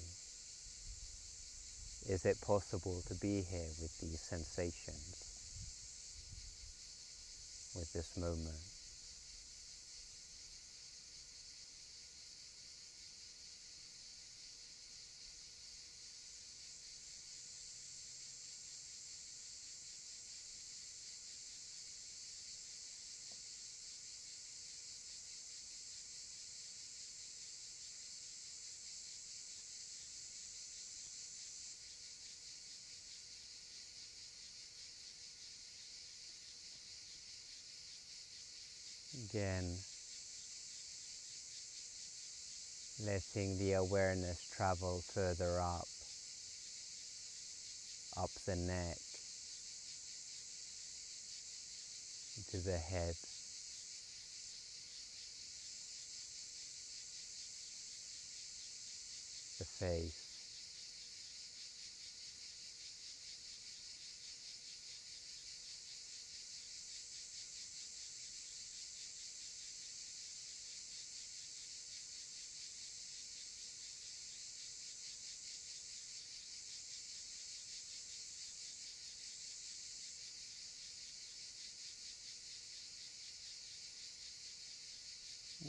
is 2.07 2.25
it 2.25 2.39
possible 2.41 3.01
to 3.07 3.15
be 3.15 3.41
here 3.49 3.69
with 3.81 3.99
these 3.99 4.19
sensations, 4.19 5.23
with 7.75 7.91
this 7.93 8.15
moment? 8.15 8.74
Again, 39.31 39.77
letting 43.03 43.57
the 43.57 43.73
awareness 43.73 44.37
travel 44.55 45.03
further 45.13 45.59
up, 45.59 45.87
up 48.17 48.29
the 48.45 48.55
neck, 48.55 48.97
into 52.37 52.63
the 52.63 52.77
head. 52.77 53.15
The 59.59 59.65
face. 59.65 60.24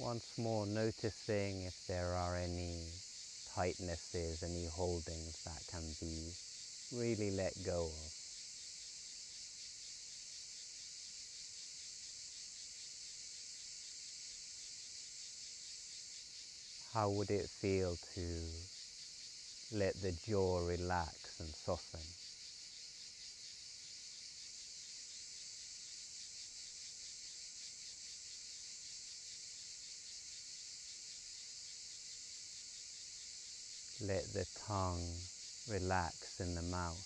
Once 0.07 0.35
more 0.37 0.64
noticing 0.66 1.62
if 1.62 1.75
there 1.88 2.14
are 2.14 2.37
any 2.37 2.92
tightnesses, 3.57 4.40
any 4.40 4.64
holdings 4.64 5.35
that 5.45 5.66
can 5.66 5.97
be 5.99 6.37
really 6.92 7.33
let 7.33 7.61
go 7.64 7.92
of. 8.05 8.12
How 16.92 17.11
would 17.11 17.33
it 17.33 17.51
feel 17.61 17.99
to 18.14 18.53
let 19.71 20.01
the 20.03 20.12
jaw 20.12 20.59
relax 20.59 21.38
and 21.38 21.55
soften? 21.55 22.14
Let 34.07 34.33
the 34.33 34.47
tongue 34.55 35.23
relax 35.66 36.38
in 36.38 36.55
the 36.55 36.62
mouth. 36.62 37.03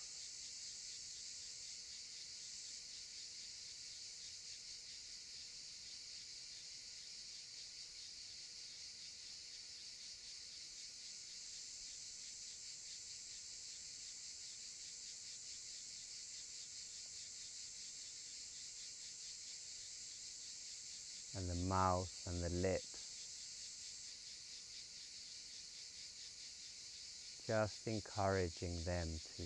and 21.33 21.49
the 21.49 21.55
mouth 21.55 22.09
and 22.27 22.43
the 22.43 22.49
lips 22.49 23.01
just 27.51 27.85
encouraging 27.85 28.81
them 28.85 29.19
to 29.35 29.43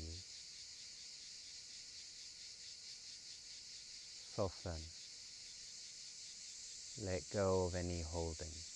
soften, 4.36 4.78
let 7.04 7.24
go 7.34 7.66
of 7.66 7.74
any 7.74 8.04
holding. 8.04 8.75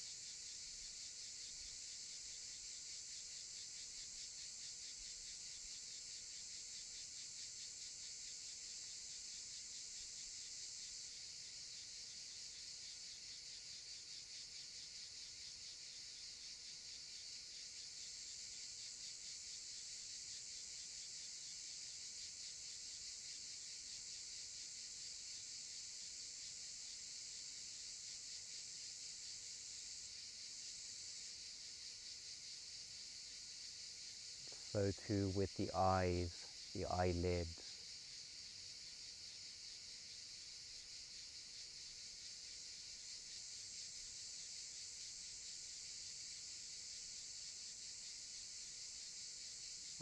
So 34.79 34.93
too 35.07 35.29
with 35.35 35.49
the 35.57 35.69
eyes, 35.75 36.29
the 36.73 36.85
eyelids. 36.85 37.49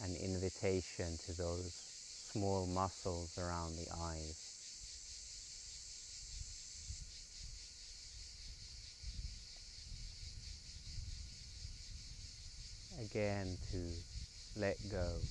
An 0.04 0.16
invitation 0.16 1.18
to 1.26 1.34
those 1.42 1.74
small 2.32 2.68
muscles 2.68 3.36
around 3.40 3.78
the 3.78 3.92
eyes. 4.00 4.38
Again 13.02 13.58
to 13.72 14.17
let 14.58 14.78
go. 14.90 15.28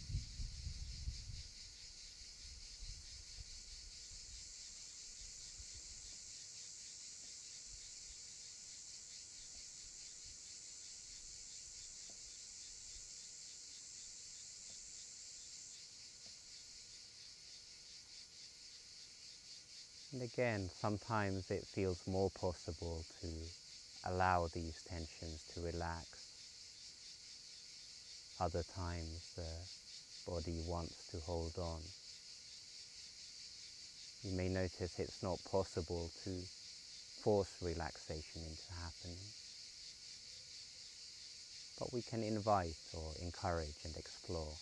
And 20.12 20.22
again, 20.22 20.70
sometimes 20.72 21.50
it 21.50 21.68
feels 21.72 22.02
more 22.06 22.30
possible 22.30 23.04
to 23.20 23.28
allow 24.04 24.48
these 24.48 24.82
tensions 24.82 25.44
to 25.54 25.60
relax 25.60 26.25
other 28.38 28.64
times 28.74 29.32
the 29.34 30.30
body 30.30 30.60
wants 30.66 31.06
to 31.10 31.18
hold 31.24 31.58
on. 31.58 31.80
You 34.24 34.32
may 34.36 34.48
notice 34.48 34.98
it's 34.98 35.22
not 35.22 35.38
possible 35.50 36.10
to 36.24 36.30
force 37.22 37.56
relaxation 37.62 38.42
into 38.42 38.62
happening. 38.82 39.18
But 41.78 41.92
we 41.92 42.02
can 42.02 42.22
invite 42.22 42.76
or 42.92 43.14
encourage 43.22 43.84
and 43.84 43.96
explore. 43.96 44.58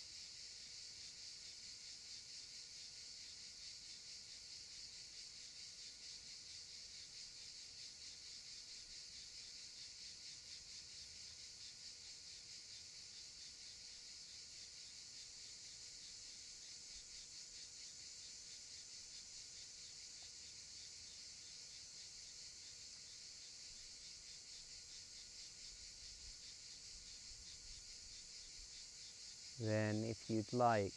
Like, 30.54 30.92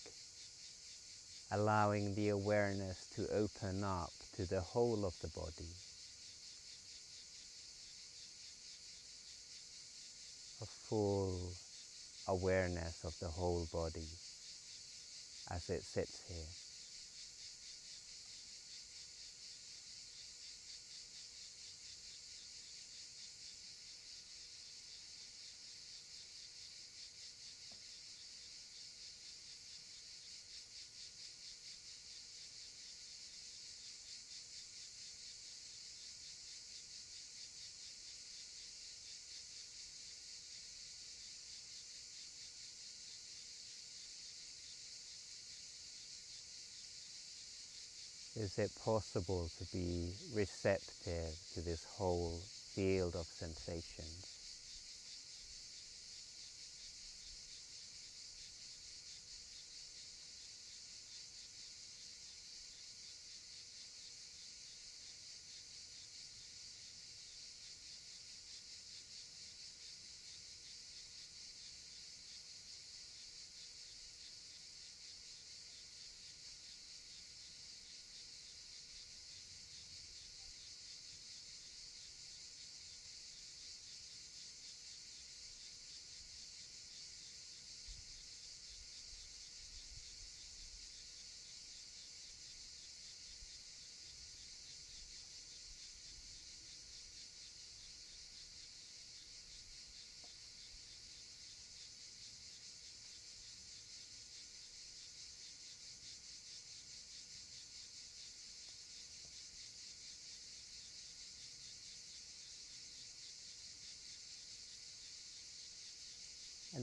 allowing 1.51 2.15
the 2.15 2.29
awareness 2.29 3.07
to 3.15 3.27
open 3.33 3.83
up 3.83 4.11
to 4.35 4.45
the 4.45 4.61
whole 4.61 5.05
of 5.05 5.13
the 5.21 5.27
body. 5.29 5.73
A 10.61 10.65
full 10.89 11.53
awareness 12.27 13.03
of 13.03 13.13
the 13.19 13.27
whole 13.27 13.67
body 13.71 14.07
as 15.49 15.69
it 15.69 15.83
sits 15.83 16.21
here. 16.27 16.66
Is 48.39 48.60
it 48.60 48.76
possible 48.76 49.50
to 49.58 49.65
be 49.65 50.13
receptive 50.32 51.34
to 51.56 51.62
this 51.62 51.86
whole 51.86 52.43
field 52.76 53.15
of 53.15 53.26
sensations? 53.32 54.37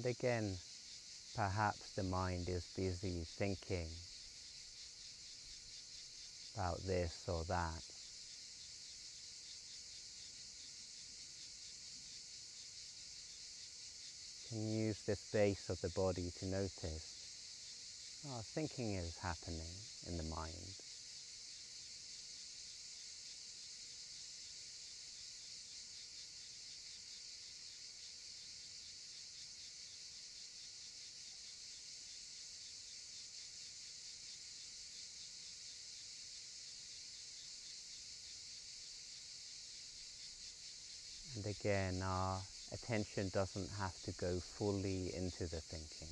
And 0.05 0.11
again, 0.11 0.59
perhaps 1.35 1.93
the 1.97 2.03
mind 2.03 2.51
is 2.51 2.69
busy 2.77 3.27
thinking 3.39 3.89
about 6.55 6.87
this 6.87 7.25
or 7.27 7.45
that. 7.49 7.83
can 14.47 14.69
use 14.69 15.03
the 15.07 15.17
space 15.17 15.69
of 15.71 15.81
the 15.81 15.89
body 15.89 16.31
to 16.39 16.45
notice 16.45 17.25
oh, 18.29 18.43
thinking 18.55 18.95
is 18.95 19.17
happening 19.17 19.73
in 20.07 20.17
the 20.17 20.23
mind. 20.23 20.84
Again, 41.65 42.03
our 42.03 42.43
attention 42.73 43.31
doesn't 43.31 43.71
have 43.79 43.95
to 44.03 44.13
go 44.13 44.41
fully 44.59 45.15
into 45.15 45.47
the 45.47 45.63
thinking. 45.71 46.11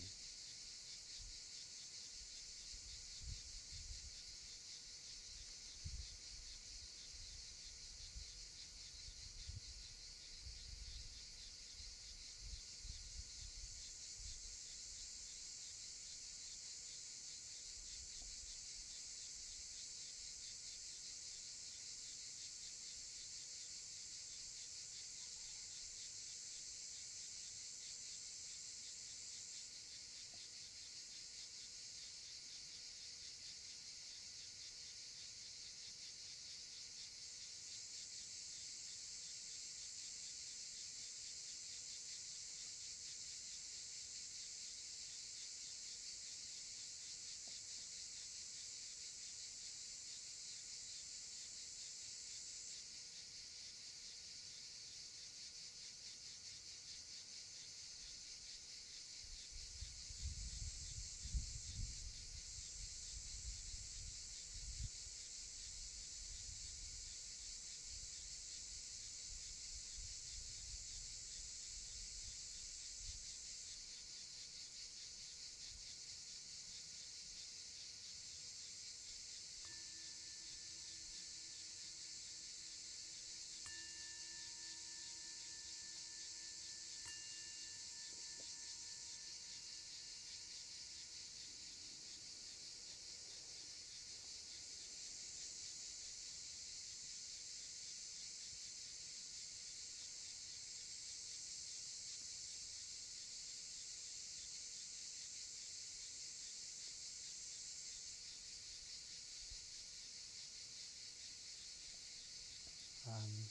Um, 113.12 113.48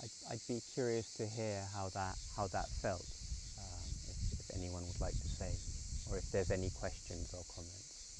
I'd, 0.00 0.10
I'd 0.30 0.46
be 0.46 0.62
curious 0.72 1.10
to 1.12 1.26
hear 1.26 1.68
how 1.74 1.88
that 1.90 2.18
how 2.36 2.48
that 2.48 2.70
felt. 2.80 3.06
Um, 3.56 3.90
if, 4.08 4.16
if 4.38 4.46
anyone 4.54 4.86
would 4.86 5.00
like 5.00 5.18
to 5.20 5.28
say, 5.28 5.60
or 6.04 6.16
if 6.18 6.24
there's 6.30 6.50
any 6.50 6.70
questions 6.70 7.32
or 7.32 7.44
comments. 7.48 8.10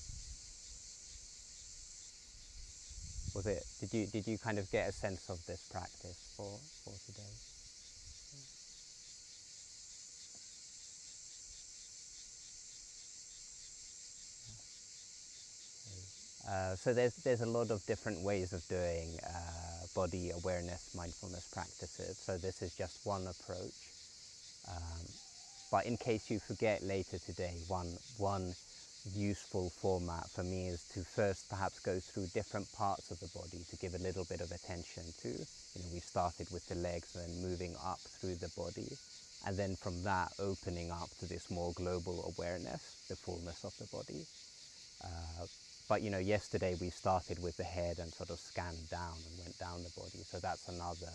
Was 3.34 3.46
it? 3.46 3.66
Did 3.80 3.92
you 3.94 4.06
did 4.06 4.26
you 4.28 4.38
kind 4.38 4.58
of 4.58 4.70
get 4.70 4.88
a 4.88 4.92
sense 4.92 5.28
of 5.28 5.44
this 5.46 5.64
practice 5.68 6.28
for 6.36 6.60
for 6.84 6.98
today? 7.04 7.40
Uh, 16.48 16.76
so 16.76 16.92
there's 16.92 17.14
there's 17.24 17.40
a 17.40 17.46
lot 17.46 17.70
of 17.70 17.84
different 17.86 18.20
ways 18.20 18.52
of 18.52 18.66
doing 18.68 19.08
uh, 19.26 19.86
body 19.94 20.30
awareness 20.30 20.90
mindfulness 20.94 21.48
practices. 21.52 22.18
So 22.18 22.36
this 22.36 22.60
is 22.62 22.74
just 22.74 23.04
one 23.06 23.26
approach. 23.26 23.80
Um, 24.68 25.06
but 25.70 25.86
in 25.86 25.96
case 25.96 26.30
you 26.30 26.38
forget 26.38 26.82
later 26.82 27.18
today, 27.18 27.54
one 27.68 27.96
one 28.18 28.54
useful 29.14 29.70
format 29.70 30.28
for 30.30 30.42
me 30.42 30.68
is 30.68 30.84
to 30.94 31.00
first 31.04 31.48
perhaps 31.48 31.78
go 31.80 32.00
through 32.00 32.26
different 32.32 32.70
parts 32.72 33.10
of 33.10 33.20
the 33.20 33.28
body 33.38 33.64
to 33.68 33.76
give 33.76 33.94
a 33.94 33.98
little 33.98 34.24
bit 34.24 34.40
of 34.40 34.50
attention 34.50 35.04
to. 35.20 35.28
You 35.28 35.82
know, 35.82 35.90
we 35.92 36.00
started 36.00 36.50
with 36.50 36.66
the 36.68 36.74
legs 36.74 37.14
and 37.14 37.24
then 37.24 37.42
moving 37.42 37.74
up 37.84 38.00
through 38.00 38.36
the 38.36 38.48
body, 38.56 38.96
and 39.46 39.56
then 39.56 39.76
from 39.76 40.02
that 40.04 40.32
opening 40.38 40.90
up 40.90 41.10
to 41.20 41.26
this 41.26 41.50
more 41.50 41.72
global 41.72 42.32
awareness, 42.36 43.04
the 43.08 43.16
fullness 43.16 43.64
of 43.64 43.76
the 43.78 43.86
body. 43.86 44.26
Uh, 45.02 45.46
but 45.88 46.02
you 46.02 46.10
know, 46.10 46.18
yesterday 46.18 46.76
we 46.80 46.90
started 46.90 47.42
with 47.42 47.56
the 47.56 47.64
head 47.64 47.98
and 47.98 48.12
sort 48.12 48.30
of 48.30 48.38
scanned 48.40 48.88
down 48.90 49.16
and 49.28 49.38
went 49.38 49.58
down 49.58 49.82
the 49.82 49.90
body. 50.00 50.24
So 50.24 50.38
that's 50.40 50.68
another 50.68 51.12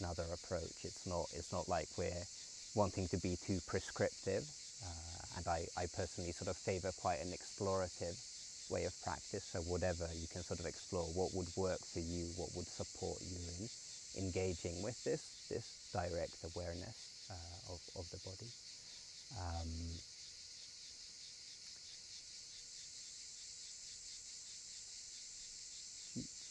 another 0.00 0.24
approach. 0.32 0.84
It's 0.84 1.06
not 1.06 1.26
it's 1.34 1.52
not 1.52 1.68
like 1.68 1.88
we're 1.96 2.24
wanting 2.74 3.08
to 3.08 3.16
be 3.18 3.36
too 3.46 3.60
prescriptive. 3.66 4.44
Uh, 4.82 5.36
and 5.36 5.46
I, 5.48 5.66
I 5.76 5.86
personally 5.96 6.32
sort 6.32 6.48
of 6.48 6.56
favor 6.56 6.92
quite 7.00 7.20
an 7.20 7.32
explorative 7.32 8.16
way 8.70 8.84
of 8.84 8.92
practice. 9.02 9.44
So 9.44 9.60
whatever 9.60 10.08
you 10.14 10.28
can 10.28 10.42
sort 10.42 10.60
of 10.60 10.66
explore, 10.66 11.04
what 11.14 11.34
would 11.34 11.48
work 11.56 11.80
for 11.80 12.00
you, 12.00 12.28
what 12.36 12.54
would 12.56 12.68
support 12.68 13.20
you 13.20 13.38
in 13.60 13.68
engaging 14.16 14.82
with 14.82 14.96
this 15.04 15.46
this 15.50 15.76
direct 15.92 16.40
awareness 16.44 17.12
uh, 17.30 17.72
of 17.72 17.80
of 17.96 18.08
the 18.10 18.18
body. 18.24 18.50
Um, 19.36 20.00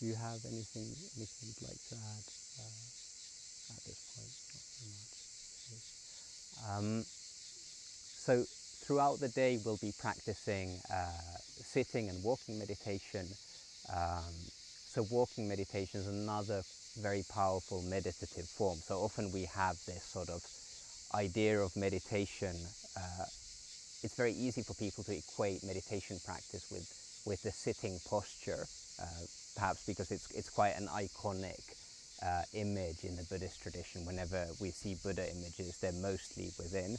do 0.05 0.11
you 0.11 0.17
have 0.21 0.45
anything 0.45 0.85
anything 1.17 1.49
you'd 1.49 1.65
like 1.65 1.81
to 1.89 1.95
add 1.97 2.25
uh, 2.61 3.73
at 3.73 3.81
this 3.89 3.97
point? 4.13 4.37
Not 4.53 4.65
so 4.69 4.85
much. 5.73 5.89
Um, 6.69 7.05
so 7.09 8.45
throughout 8.85 9.19
the 9.19 9.29
day, 9.29 9.57
we'll 9.65 9.81
be 9.81 9.93
practicing 9.99 10.77
uh, 10.93 11.41
sitting 11.41 12.09
and 12.09 12.23
walking 12.23 12.59
meditation. 12.59 13.25
Um, 13.89 14.29
so 14.93 15.07
walking 15.09 15.49
meditation 15.49 16.01
is 16.01 16.07
another 16.07 16.61
very 17.01 17.25
powerful 17.33 17.81
meditative 17.81 18.45
form. 18.45 18.77
So 18.85 18.99
often 18.99 19.31
we 19.31 19.45
have 19.45 19.75
this 19.87 20.03
sort 20.03 20.29
of 20.29 20.45
idea 21.15 21.59
of 21.59 21.75
meditation. 21.75 22.55
Uh, 22.95 23.25
it's 24.03 24.13
very 24.15 24.33
easy 24.33 24.61
for 24.61 24.75
people 24.75 25.03
to 25.05 25.17
equate 25.17 25.63
meditation 25.63 26.19
practice 26.23 26.69
with 26.69 26.85
with 27.25 27.41
the 27.41 27.51
sitting 27.51 27.99
posture. 28.07 28.67
Uh, 29.01 29.25
perhaps 29.55 29.85
because 29.85 30.11
it's, 30.11 30.29
it's 30.31 30.49
quite 30.49 30.75
an 30.77 30.87
iconic 30.87 31.59
uh, 32.23 32.43
image 32.53 33.03
in 33.03 33.15
the 33.15 33.23
Buddhist 33.23 33.61
tradition. 33.61 34.05
Whenever 34.05 34.47
we 34.59 34.71
see 34.71 34.95
Buddha 35.03 35.29
images, 35.31 35.77
they're 35.81 35.91
mostly 35.91 36.51
within 36.57 36.97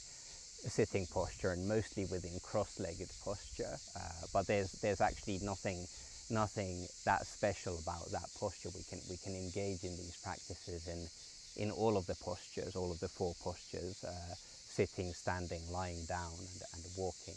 a 0.65 0.71
sitting 0.71 1.07
posture 1.07 1.53
and 1.53 1.69
mostly 1.69 2.07
within 2.07 2.39
cross-legged 2.41 3.11
posture. 3.25 3.79
Uh, 3.95 4.27
but 4.33 4.47
there's 4.47 4.73
there's 4.83 5.01
actually 5.01 5.39
nothing 5.43 5.87
nothing 6.31 6.87
that 7.05 7.27
special 7.27 7.79
about 7.79 8.11
that 8.11 8.29
posture. 8.39 8.71
We 8.75 8.83
can 8.89 9.01
we 9.09 9.17
can 9.17 9.35
engage 9.35 9.85
in 9.85 9.97
these 9.97 10.19
practices 10.23 10.89
in 10.89 11.09
in 11.57 11.71
all 11.71 11.97
of 11.97 12.07
the 12.07 12.17
postures, 12.17 12.77
all 12.77 12.91
of 12.91 13.01
the 13.01 13.09
four 13.09 13.35
postures: 13.43 14.05
uh, 14.05 14.35
sitting, 14.67 15.15
standing, 15.15 15.63
lying 15.71 16.05
down, 16.05 16.33
and, 16.39 16.63
and 16.75 16.85
walking. 16.97 17.37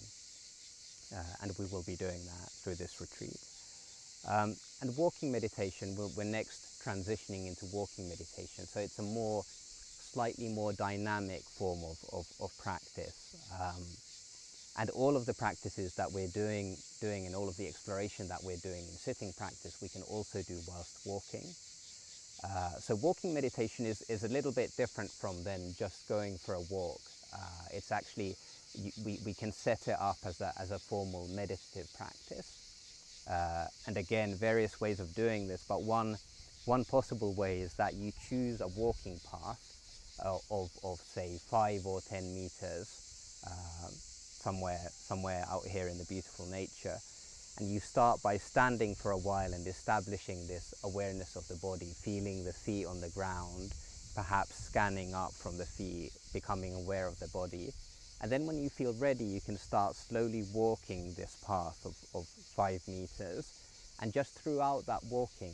Uh, 1.15 1.24
and 1.41 1.55
we 1.57 1.65
will 1.65 1.84
be 1.84 1.95
doing 1.95 2.22
that 2.26 2.49
through 2.61 2.76
this 2.76 3.01
retreat. 3.01 3.39
Um, 4.28 4.55
and 4.82 4.95
walking 4.97 5.32
meditation, 5.32 5.95
we're, 5.97 6.09
we're, 6.17 6.24
next 6.24 6.82
transitioning 6.84 7.47
into 7.47 7.65
walking 7.74 8.09
meditation. 8.09 8.65
So 8.65 8.80
it's 8.80 8.99
a 8.99 9.03
more, 9.03 9.43
slightly 9.43 10.49
more 10.49 10.74
dynamic 10.74 11.41
form 11.43 11.80
of, 11.84 11.97
of, 12.13 12.26
of 12.41 12.51
practice. 12.61 13.36
Um, 13.59 13.84
and 14.78 14.89
all 14.91 15.17
of 15.17 15.26
the 15.26 15.34
practices 15.34 15.95
that 15.95 16.11
we're 16.11 16.30
doing, 16.30 16.78
doing 17.01 17.26
and 17.26 17.36
all 17.36 17.49
of 17.49 17.57
the 17.57 17.67
exploration 17.67 18.28
that 18.30 18.39
we're 18.43 18.57
doing 18.57 18.88
in 18.88 18.95
sitting 18.95 19.34
practice, 19.34 19.78
we 19.82 19.89
can 19.89 20.03
also 20.03 20.41
do 20.43 20.57
whilst 20.67 21.05
walking. 21.05 21.43
Uh, 22.43 22.80
so 22.80 22.95
walking 22.95 23.34
meditation 23.34 23.86
is, 23.86 24.01
is 24.03 24.24
a 24.24 24.30
little 24.30 24.53
bit 24.53 24.72
different 24.78 25.11
from 25.11 25.43
then 25.43 25.74
just 25.78 26.07
going 26.07 26.38
for 26.38 26.55
a 26.55 26.61
walk. 26.72 27.01
Uh, 27.34 27.38
it's 27.74 27.91
actually, 27.91 28.36
we, 29.05 29.20
we 29.26 29.34
can 29.34 29.51
set 29.51 29.88
it 29.88 29.97
up 29.99 30.17
as 30.26 30.39
a, 30.39 30.53
as 30.59 30.72
a 30.72 30.80
formal 30.80 31.28
meditative 31.36 31.91
practice. 31.97 32.68
Uh, 33.30 33.68
and 33.86 33.98
again, 33.98 34.34
various 34.36 34.82
ways 34.82 35.00
of 35.00 35.14
doing 35.14 35.48
this, 35.48 35.64
but 35.68 35.84
one, 35.84 36.18
one 36.66 36.84
possible 36.86 37.34
way 37.34 37.62
is 37.62 37.74
that 37.76 37.94
you 37.94 38.12
choose 38.28 38.62
a 38.62 38.68
walking 38.70 39.20
path 39.30 39.60
uh, 40.26 40.38
of, 40.50 40.70
of, 40.84 41.00
say, 41.00 41.38
five 41.50 41.86
or 41.86 42.02
10 42.02 42.34
meters 42.34 43.44
um, 43.46 43.92
somewhere, 43.94 44.90
somewhere 44.92 45.46
out 45.50 45.64
here 45.66 45.88
in 45.88 45.98
the 45.98 46.06
beautiful 46.06 46.48
nature. 46.48 46.98
And 47.60 47.70
you 47.70 47.80
start 47.80 48.24
by 48.24 48.38
standing 48.38 48.96
for 48.96 49.12
a 49.12 49.18
while 49.18 49.54
and 49.54 49.68
establishing 49.68 50.48
this 50.48 50.74
awareness 50.84 51.36
of 51.36 51.48
the 51.48 51.56
body, 51.56 51.94
feeling 52.02 52.46
the 52.46 52.54
feet 52.54 52.86
on 52.86 53.02
the 53.02 53.10
ground, 53.10 53.74
perhaps 54.16 54.56
scanning 54.56 55.14
up 55.14 55.34
from 55.34 55.58
the 55.58 55.66
feet, 55.66 56.12
becoming 56.34 56.74
aware 56.74 57.06
of 57.06 57.20
the 57.20 57.28
body. 57.28 57.74
And 58.22 58.32
then 58.32 58.45
when 58.45 58.57
you 58.61 58.70
feel 58.70 58.93
ready, 58.93 59.24
you 59.24 59.41
can 59.41 59.57
start 59.57 59.95
slowly 59.95 60.43
walking 60.53 61.13
this 61.13 61.38
path 61.45 61.78
of, 61.86 61.95
of 62.13 62.28
five 62.55 62.82
meters. 62.88 63.53
And 64.01 64.11
just 64.13 64.34
throughout 64.36 64.86
that 64.88 65.03
walking, 65.05 65.53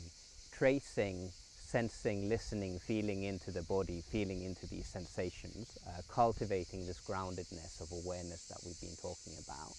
tracing, 0.52 1.30
sensing, 1.66 2.28
listening, 2.28 2.78
feeling 2.78 3.24
into 3.24 3.50
the 3.50 3.62
body, 3.62 4.02
feeling 4.10 4.42
into 4.42 4.66
these 4.66 4.86
sensations, 4.86 5.76
uh, 5.86 6.00
cultivating 6.12 6.86
this 6.86 7.00
groundedness 7.08 7.80
of 7.80 7.90
awareness 7.92 8.46
that 8.48 8.58
we've 8.64 8.80
been 8.80 8.96
talking 8.96 9.34
about, 9.44 9.74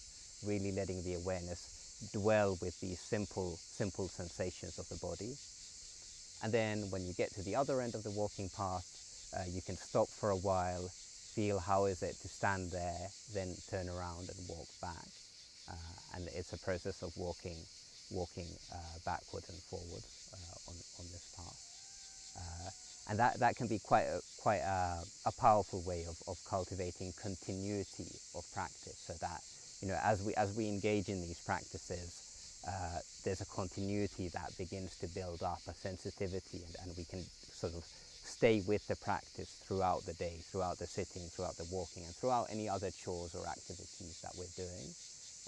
really 0.46 0.72
letting 0.72 1.02
the 1.04 1.14
awareness 1.14 1.70
dwell 2.12 2.58
with 2.60 2.78
these 2.80 3.00
simple, 3.00 3.58
simple 3.76 4.08
sensations 4.08 4.78
of 4.78 4.88
the 4.88 4.96
body. 4.96 5.36
And 6.42 6.52
then 6.52 6.90
when 6.90 7.06
you 7.06 7.12
get 7.14 7.34
to 7.34 7.42
the 7.42 7.56
other 7.56 7.80
end 7.80 7.94
of 7.94 8.04
the 8.04 8.10
walking 8.10 8.48
path, 8.50 8.84
uh, 9.34 9.42
you 9.52 9.60
can 9.60 9.76
stop 9.76 10.08
for 10.08 10.30
a 10.30 10.36
while, 10.36 10.90
feel 11.38 11.60
how 11.60 11.84
is 11.84 12.02
it 12.02 12.18
to 12.20 12.26
stand 12.26 12.72
there, 12.72 13.06
then 13.32 13.54
turn 13.70 13.88
around 13.88 14.26
and 14.26 14.48
walk 14.48 14.66
back. 14.82 15.06
Uh, 15.70 15.94
and 16.16 16.26
it's 16.34 16.52
a 16.52 16.58
process 16.58 17.00
of 17.00 17.16
walking, 17.16 17.54
walking 18.10 18.50
uh, 18.74 18.98
backward 19.06 19.44
and 19.46 19.58
forward 19.70 20.02
uh, 20.34 20.56
on, 20.66 20.74
on 20.98 21.06
this 21.14 21.30
path. 21.38 21.60
Uh, 22.34 22.70
and 23.08 23.20
that, 23.20 23.38
that 23.38 23.54
can 23.54 23.68
be 23.68 23.78
quite 23.78 24.10
a, 24.10 24.20
quite 24.42 24.66
a, 24.66 24.98
a 25.26 25.32
powerful 25.38 25.80
way 25.86 26.04
of, 26.08 26.18
of 26.26 26.36
cultivating 26.50 27.14
continuity 27.22 28.10
of 28.34 28.42
practice 28.52 28.98
so 29.06 29.14
that 29.20 29.40
you 29.80 29.86
know, 29.86 29.98
as 30.02 30.20
we, 30.24 30.34
as 30.34 30.52
we 30.54 30.66
engage 30.66 31.08
in 31.08 31.22
these 31.22 31.38
practices, 31.46 32.18
uh, 32.66 32.98
there's 33.22 33.40
a 33.40 33.46
continuity 33.46 34.26
that 34.34 34.58
begins 34.58 34.96
to 34.98 35.06
build 35.14 35.44
up, 35.44 35.60
a 35.68 35.72
sensitivity, 35.72 36.66
and, 36.66 36.74
and 36.82 36.96
we 36.98 37.04
can 37.04 37.22
sort 37.54 37.74
of 37.74 37.84
stay 38.38 38.62
with 38.68 38.86
the 38.86 38.94
practice 38.94 39.50
throughout 39.66 40.06
the 40.06 40.14
day, 40.14 40.38
throughout 40.46 40.78
the 40.78 40.86
sitting, 40.86 41.26
throughout 41.34 41.56
the 41.56 41.66
walking, 41.72 42.04
and 42.06 42.14
throughout 42.14 42.46
any 42.50 42.68
other 42.68 42.88
chores 42.94 43.34
or 43.34 43.44
activities 43.50 44.22
that 44.22 44.30
we're 44.38 44.54
doing, 44.54 44.94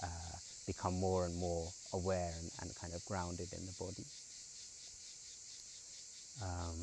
uh, 0.03 0.35
become 0.67 0.99
more 0.99 1.23
and 1.23 1.33
more 1.39 1.71
aware 1.93 2.33
and, 2.35 2.51
and, 2.59 2.75
kind 2.75 2.93
of 2.93 2.99
grounded 3.05 3.47
in 3.55 3.63
the 3.63 3.71
body. 3.79 4.03
Um, 6.43 6.75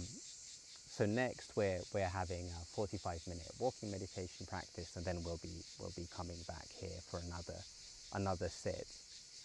so 0.89 1.05
next 1.05 1.53
we're, 1.55 1.85
we're 1.93 2.09
having 2.09 2.49
a 2.57 2.65
45 2.73 3.29
minute 3.29 3.53
walking 3.59 3.91
meditation 3.91 4.47
practice 4.49 4.97
and 4.97 5.05
then 5.05 5.21
we'll 5.23 5.41
be, 5.43 5.61
we'll 5.79 5.93
be 5.95 6.09
coming 6.17 6.41
back 6.49 6.73
here 6.81 7.01
for 7.11 7.21
another, 7.21 7.61
another 8.15 8.49
sit. 8.49 8.89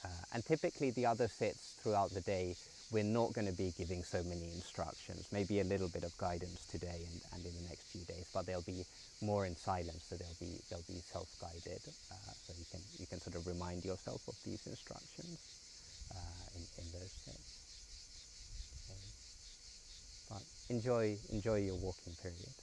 Uh, 0.05 0.07
and 0.33 0.45
typically 0.45 0.91
the 0.91 1.05
other 1.05 1.27
sits 1.27 1.75
throughout 1.83 2.11
the 2.11 2.21
day 2.21 2.55
we're 2.93 3.03
not 3.03 3.33
going 3.33 3.47
to 3.47 3.53
be 3.53 3.73
giving 3.75 4.03
so 4.03 4.21
many 4.23 4.51
instructions, 4.53 5.27
maybe 5.31 5.59
a 5.59 5.63
little 5.63 5.89
bit 5.89 6.03
of 6.03 6.15
guidance 6.17 6.63
today 6.69 7.01
and, 7.09 7.21
and 7.33 7.45
in 7.45 7.53
the 7.55 7.67
next 7.67 7.89
few 7.91 8.01
days, 8.05 8.29
but 8.31 8.45
they'll 8.45 8.61
be 8.61 8.85
more 9.21 9.45
in 9.47 9.55
silence, 9.55 10.05
so 10.07 10.15
they'll 10.15 10.37
be, 10.39 10.61
they'll 10.69 10.85
be 10.87 11.01
self-guided, 11.01 11.81
uh, 12.11 12.33
so 12.45 12.53
you 12.57 12.65
can, 12.69 12.81
you 12.99 13.07
can 13.07 13.19
sort 13.19 13.35
of 13.35 13.47
remind 13.47 13.83
yourself 13.83 14.21
of 14.27 14.35
these 14.45 14.67
instructions 14.67 15.39
uh, 16.13 16.45
in, 16.55 16.61
in 16.77 16.91
those 16.93 17.17
days. 17.25 17.49
Okay. 20.29 20.43
enjoy, 20.69 21.17
enjoy 21.31 21.57
your 21.57 21.75
walking 21.75 22.13
period. 22.21 22.53